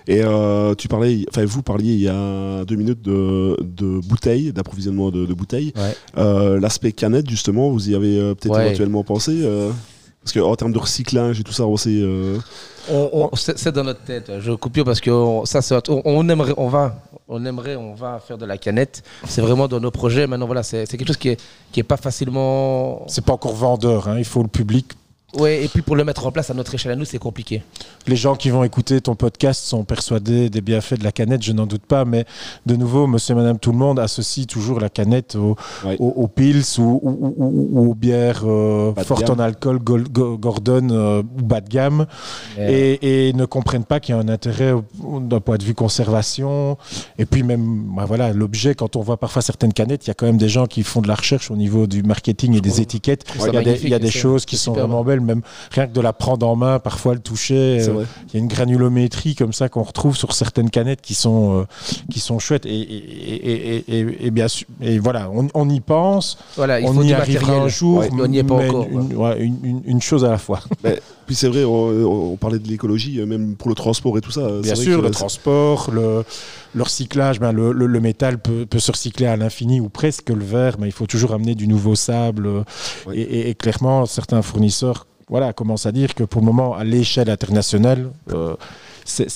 [0.06, 4.52] Et euh, tu parlais, enfin vous parliez il y a deux minutes de, de bouteilles,
[4.52, 5.72] d'approvisionnement de, de bouteilles.
[5.76, 5.94] Ouais.
[6.18, 8.66] Euh, L'aspect canette justement, vous y avez peut-être Ouais.
[8.66, 9.70] éventuellement pensé euh,
[10.22, 11.90] parce qu'en termes de recyclage et tout ça, on sait.
[11.92, 12.38] euh,
[12.90, 14.30] On- on- c'est c'est dans notre tête.
[14.40, 16.94] Je coupe parce que on- ça, c'est- on, on aimerait, on va,
[17.28, 19.02] on aimerait, on va faire de la canette.
[19.26, 20.26] C'est vraiment dans nos projets.
[20.28, 21.40] Maintenant, voilà, c'est c'est quelque chose qui est,
[21.72, 23.04] qui est pas facilement.
[23.08, 24.92] C'est pas encore vendeur, hein, il faut le public
[25.38, 25.64] Ouais.
[25.64, 27.62] Et puis pour le mettre en place à notre échelle à nous, c'est compliqué.
[28.06, 31.52] Les gens qui vont écouter ton podcast sont persuadés des bienfaits de la canette, je
[31.52, 32.24] n'en doute pas, mais
[32.66, 35.96] de nouveau, monsieur et madame tout le monde associe toujours la canette au- Ouais.
[35.98, 39.40] au- aux pils ou, ou- ou- ou aux bières euh, fortes gamme.
[39.40, 42.06] en alcool, Go- Gordon euh, ou bas de gamme,
[42.58, 44.72] Et, et, et ne comprennent pas qu'il y a un intérêt
[45.20, 46.78] d'un point de vue conservation.
[47.18, 50.14] Et puis même, bah voilà, l'objet, quand on voit parfois certaines canettes, il y a
[50.14, 52.80] quand même des gens qui font de la recherche au niveau du marketing et des
[52.80, 53.24] étiquettes.
[53.34, 55.20] Il y a des, y a des choses qui sont vraiment belles.
[55.26, 57.80] Même rien que de la prendre en main, parfois le toucher.
[57.86, 58.04] Euh.
[58.28, 61.64] Il y a une granulométrie comme ça qu'on retrouve sur certaines canettes qui sont, euh,
[62.10, 62.64] qui sont chouettes.
[62.66, 66.80] Et, et, et, et- et- et bien sûr, et voilà, on, on y pense, Voilà,
[66.80, 67.62] il on faut y arrivera matériel.
[67.64, 68.86] un jour, Ouais, mais on n'y est pas mais encore.
[68.90, 70.60] Une, ouais, une- une- une chose à la fois.
[71.26, 74.30] Puis c'est vrai, on, on parlait de l'écologie, euh, même pour le transport et tout
[74.30, 74.46] ça.
[74.62, 76.22] Bien sûr, que le transport, le,
[76.74, 80.30] le recyclage, ben le, le- le métal peut, peut se recycler à l'infini ou presque.
[80.30, 82.48] Le verre, mais il faut toujours amener du nouveau sable.
[83.08, 83.16] Oui.
[83.16, 86.84] Et, et- et clairement, certains fournisseurs voilà, commencent à dire que pour le moment, à
[86.84, 88.54] l'échelle internationale, euh,
[89.04, 89.28] c'est-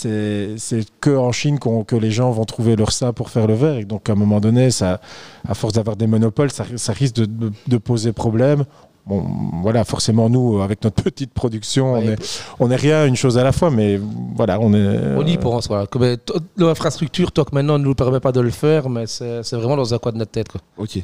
[1.00, 3.76] que en Chine que les gens vont trouver leur sable pour faire le verre.
[3.78, 5.00] Et donc, à un moment donné, ça,
[5.48, 8.64] à force d'avoir des monopoles, ça, ça risque de, de- de poser problème.
[9.06, 9.24] Bon,
[9.62, 13.38] voilà, forcément, nous, avec notre petite production, on Ouais, est on n'est rien, une chose
[13.38, 13.98] à la fois, mais
[14.36, 14.98] voilà, on est.
[15.16, 15.86] On y euh, pense, voilà.
[15.96, 16.16] Euh,
[16.56, 19.76] L'infrastructure, tant que maintenant, ne nous permet pas de le faire, mais c'est c'est vraiment
[19.76, 20.48] dans un coin de notre tête.
[20.48, 20.60] Quoi.
[20.78, 21.02] Ok.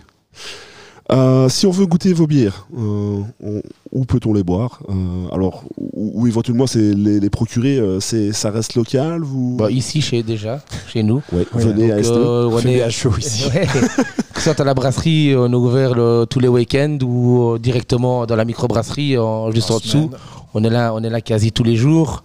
[1.13, 4.93] Euh, si on veut goûter vos bières, euh, on- où peut-on les boire Euh,
[5.33, 9.71] Alors, ou, ou éventuellement c'est les, les procurer, euh, c'est ça reste local vous Bah,
[9.71, 11.23] ici, chez, déjà, chez nous.
[11.33, 12.13] Ouais, Oui, venez à Donc, STE.
[12.13, 13.49] euh, est- des HO ici.
[13.55, 13.67] Ouais.
[13.67, 18.27] que ce soit à la brasserie, on est ouvert le- tous les week-ends ou directement
[18.27, 20.11] dans la microbrasserie, en, juste en, dessous.
[20.55, 22.25] On est là, on est là quasi tous les jours.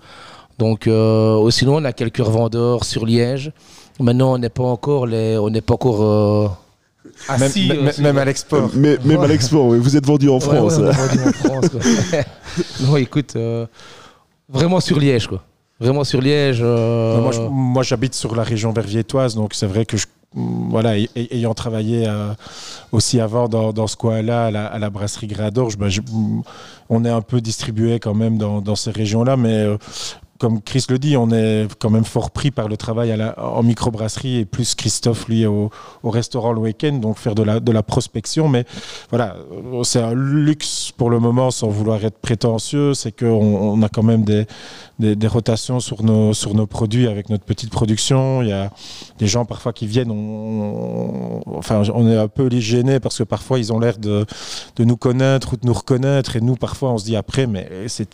[0.57, 3.51] Donc, euh, sinon, on a quelques revendeurs sur Liège.
[3.99, 6.57] Maintenant, on n'est pas encore les, on n'est pas encore
[7.30, 7.51] euh, Même,
[7.88, 8.69] euh, même à l'export.
[8.74, 10.78] Mais, même à l'export, oui, vous êtes vendu en Ouais, France.
[10.78, 11.69] ouais, on est vendu en France.
[11.69, 12.19] quoi.
[12.88, 13.65] non, écoute, euh,
[14.49, 15.43] vraiment sur Liège, quoi.
[15.80, 16.59] Vraiment sur Liège.
[16.61, 20.05] euh, Moi, je- moi, j'habite sur la région verviétoise, donc c'est vrai que je,
[20.36, 22.34] voilà, ay- ay- ayant travaillé euh,
[22.91, 26.01] aussi avant dans, dans ce coin-là, à la, à la brasserie Gradorge, ben, je-
[26.89, 29.78] on est un peu distribué quand même dans, dans ces régions-là, mais euh,
[30.41, 34.39] comme Chris le dit, on est quand même fort pris par le travail en microbrasserie
[34.39, 35.69] et plus Christophe, lui, au,
[36.01, 38.49] au restaurant le week-end, donc faire de la, prospection.
[38.49, 38.65] Mais
[39.11, 39.35] voilà,
[39.83, 44.01] c'est un luxe pour le moment, sans vouloir être prétentieux, c'est qu'on on a quand
[44.01, 44.47] même des,
[45.01, 48.41] des, des rotations sur nos, sur nos produits avec notre petite production.
[48.41, 48.71] Il y a
[49.19, 53.17] des gens parfois qui viennent, on, on- enfin, on est un peu les gênés parce
[53.17, 54.25] que parfois ils ont l'air de,
[54.77, 57.67] de nous connaître ou de nous reconnaître et nous parfois on se dit après, mais
[57.87, 58.07] c'est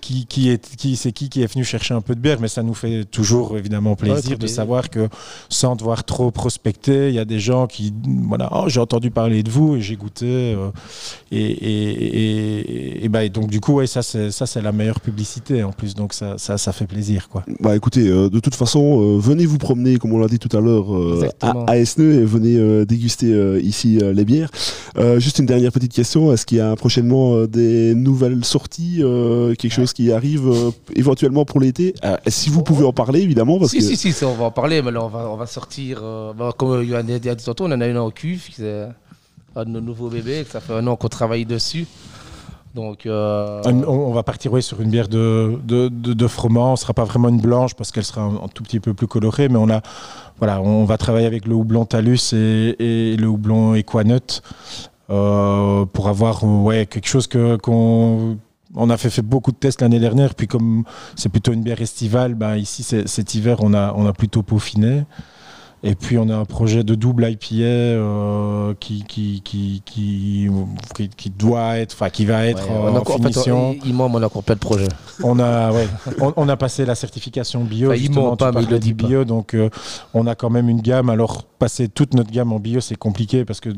[0.00, 2.48] qui, qui est qui c'est qui qui est venu chercher un peu de bière, mais
[2.48, 5.08] ça nous fait toujours évidemment plaisir de savoir que
[5.48, 7.92] sans devoir trop prospecter, il y a des gens qui
[8.28, 10.70] voilà, oh, j'ai entendu parler de vous et j'ai goûté euh,
[11.32, 14.72] et, et, et, et bah, et donc du coup ouais ça c'est ça c'est la
[14.72, 17.44] meilleure publicité en plus donc ça ça, ça fait plaisir quoi.
[17.60, 20.54] Bah écoutez, euh, de toute façon, euh, venez vous promener, comme on l'a dit tout
[20.56, 24.50] à l'heure, euh, à, à Esneux et venez euh, déguster euh, ici euh, les bières.
[24.98, 28.98] Euh, juste une dernière petite question, est-ce qu'il y a prochainement euh, des nouvelles sorties,
[29.00, 31.94] euh, quelque chose qui arrive euh, éventuellement pour l'été?
[32.04, 33.84] Euh, Si vous pouvez en parler, évidemment, parce si, que...
[33.84, 36.00] si, si, on va en parler, mais là, on va, on va sortir.
[36.02, 38.42] euh, bah, comme Johan a dit tantôt, on en a une en cuve,
[39.54, 41.86] un de nos nouveaux bébés, ça fait un an qu'on travaille dessus.
[43.06, 46.76] Euh, On, va partir sur une bière de, de, de, de froment.
[46.76, 49.48] Ce sera pas vraiment une blanche parce qu'elle sera un, tout petit peu plus colorée,
[49.48, 49.82] mais on a
[50.38, 54.42] voilà, on va travailler avec le houblon Talus et, le houblon Equanut
[55.08, 58.38] euh, pour avoir ouais, quelque chose qu'on
[58.74, 61.80] on a fait, fait beaucoup de tests l'année dernière, puis comme c'est plutôt une bière
[61.80, 65.04] estivale, ben ici cet hiver on a, on a plutôt peaufiné.
[65.82, 71.76] Et puis on a un projet de double IPA euh, qui, qui, qui, qui, doit
[71.78, 73.70] être, enfin qui va être ouais, en, en fait, finition.
[73.70, 74.88] on- Imam, on a complet de projet.
[75.22, 75.86] On a, ouais,
[76.20, 77.90] on, on a passé la certification bio.
[77.92, 79.68] Enfin, il ment pas, mais il le dit bio, donc euh,
[80.14, 81.10] on a quand même une gamme.
[81.10, 83.68] Alors passer toute notre gamme en bio, c'est compliqué parce que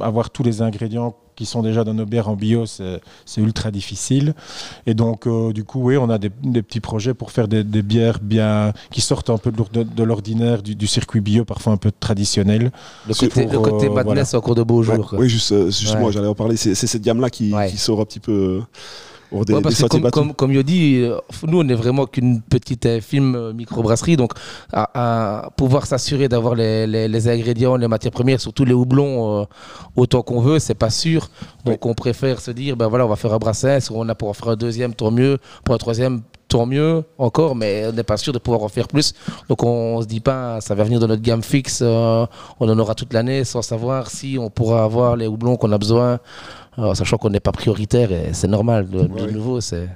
[0.00, 4.34] avoir tous les ingrédients qui sont déjà dans nos bières en bio, c'est ultra difficile.
[4.86, 7.62] Et donc euh, du coup, oui, on a des, des petits projets pour faire des,
[7.62, 11.20] des bières bien qui sortent un peu de l'or- de, de l'ordinaire du, du circuit
[11.20, 12.72] bio, parfois un peu traditionnel.
[13.06, 14.38] Le côté, pour, le côté euh, madness, voilà.
[14.42, 15.14] encore de beaux Ouais, jours.
[15.16, 16.12] oui, juste, euh, justement, Ouais.
[16.12, 16.56] j'allais en parler.
[16.56, 17.70] C'est c'est cette gamme-là qui, Ouais.
[17.70, 18.60] qui sort un petit peu
[19.32, 22.06] des, Ouais, parce des que sentiers comme, comme, comme Yodi, euh, nous, on n'est vraiment
[22.06, 24.16] qu'une petite euh, film euh, microbrasserie.
[24.16, 24.32] Donc,
[24.72, 29.40] à, à pouvoir s'assurer d'avoir les, les- les ingrédients, les matières premières, surtout les houblons,
[29.42, 29.44] euh,
[29.96, 31.28] autant qu'on veut, c'est pas sûr.
[31.64, 33.80] Donc, on préfère se dire, ben voilà, on va faire un brassin.
[33.80, 35.38] Si on a pour en faire un deuxième, tant mieux.
[35.64, 37.54] Pour un troisième, tant mieux encore.
[37.54, 39.12] Mais on n'est pas sûr de pouvoir en faire plus.
[39.50, 41.80] Donc, on, se dit pas, ça va venir de notre gamme fixe.
[41.82, 42.24] euh,
[42.60, 45.78] on en aura toute l'année sans savoir si on pourra avoir les houblons qu'on a
[45.78, 46.18] besoin.
[46.78, 48.88] Alors, sachant qu'on n'est pas prioritaire et c'est normal.
[48.88, 49.88] De, de nouveau, c'est.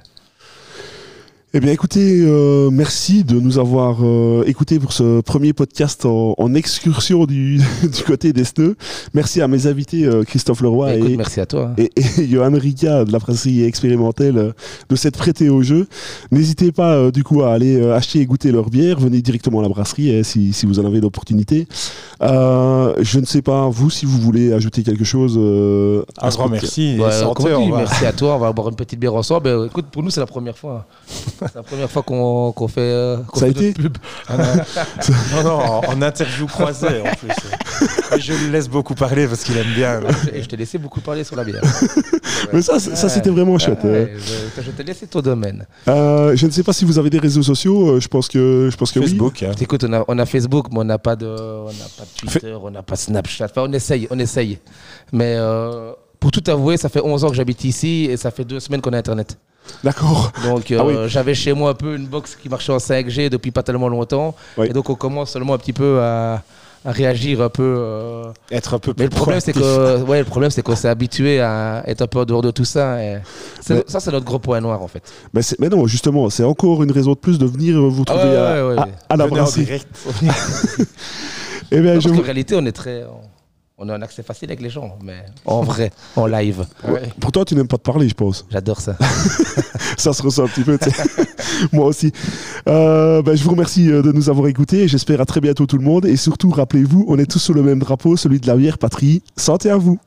[1.55, 6.33] Eh bien, écoutez, euh, merci de nous avoir euh, écoutés pour ce premier podcast en,
[6.39, 8.73] en excursion du, du côté des SNE.
[9.13, 11.67] Merci à mes invités euh, Christophe Leroy Bah, écoute, et, merci à toi.
[11.69, 11.75] hein.
[11.77, 14.51] et, et Johan Rika de la brasserie expérimentale euh,
[14.89, 15.85] de s'être prêté au jeu.
[16.31, 18.99] N'hésitez pas euh, du coup à aller euh, acheter et goûter leur bière.
[18.99, 21.67] Venez directement à la brasserie hein, si, si vous en avez l'opportunité.
[22.23, 25.35] Euh, je ne sais pas, vous, si vous voulez ajouter quelque chose.
[25.37, 26.97] euh, à Un ce grand merci.
[26.99, 29.67] Ouais, Et santé, on va- Merci à toi, on va boire une petite bière ensemble.
[29.67, 30.87] Écoute, pour nous, c'est la première fois.
[31.47, 33.97] C'est la première fois qu'on fait, euh, qu'on Ça a fait été pub.
[35.33, 38.19] Non, non, en, en interview croisée en plus.
[38.19, 40.01] Je le laisse beaucoup parler parce qu'il aime bien.
[40.33, 41.61] Et je t'ai laissé beaucoup parler sur la bière.
[42.53, 43.83] Mais ça, ça c'était vraiment chouette.
[43.83, 45.65] Ouais, je, je t'ai laissé ton domaine.
[45.87, 47.89] Euh, je ne sais pas si vous avez des réseaux sociaux.
[47.91, 49.07] euh, je pense que, je pense que oui.
[49.07, 49.43] Facebook.
[49.43, 49.51] hein.
[49.59, 52.29] Écoute, on a, on a Facebook, mais on n'a pas de, on n'a pas de
[52.29, 53.45] Twitter, on n'a pas de Snapchat.
[53.45, 54.59] Enfin, on essaye, on essaye.
[55.11, 58.45] Mais euh, pour tout avouer, ça fait 11 ans que j'habite ici et ça fait
[58.45, 59.37] deux semaines qu'on a Internet.
[59.83, 60.31] D'accord.
[60.45, 60.93] Donc Ah oui.
[60.95, 63.89] euh, j'avais chez moi un peu une box qui marchait en 5G depuis pas tellement
[63.89, 64.35] longtemps.
[64.57, 64.67] Oui.
[64.69, 66.41] Et donc on commence seulement un petit peu à,
[66.85, 67.63] à réagir un peu.
[67.77, 68.23] euh.
[68.51, 70.87] Être un peu Mais plus le problème c'est que ouais, le problème c'est qu'on s'est
[70.89, 73.01] habitué à être un peu en dehors de tout ça.
[73.03, 73.19] Et
[73.61, 75.03] c'est- Mais- Ça c'est notre gros point noir en fait.
[75.33, 78.13] Mais, c'est- mais non, justement, c'est encore une raison de plus de venir vous Ah
[78.13, 78.91] trouver ouais, à, ouais, ouais, à- ouais.
[79.09, 79.65] à la en brasserie.
[79.65, 79.87] direct.
[81.71, 83.21] Eh bien, Non, je parce vous- qu'en réalité on est très, on
[83.89, 86.65] a un accès facile avec les gens, mais en vrai, en live.
[87.19, 88.45] Pourtant, tu n'aimes pas te parler, je pense.
[88.49, 88.97] J'adore ça.
[89.97, 90.77] Ça se ressent un petit peu.
[90.77, 91.03] tu sais.
[91.71, 92.11] Moi aussi.
[92.67, 94.87] Euh, ben, je vous remercie euh, de nous avoir écoutés.
[94.87, 96.05] J'espère à très bientôt tout le monde.
[96.05, 99.21] Et surtout, rappelez-vous, on est tous sous le même drapeau, celui de la bière patrie.
[99.35, 99.99] Santé à vous.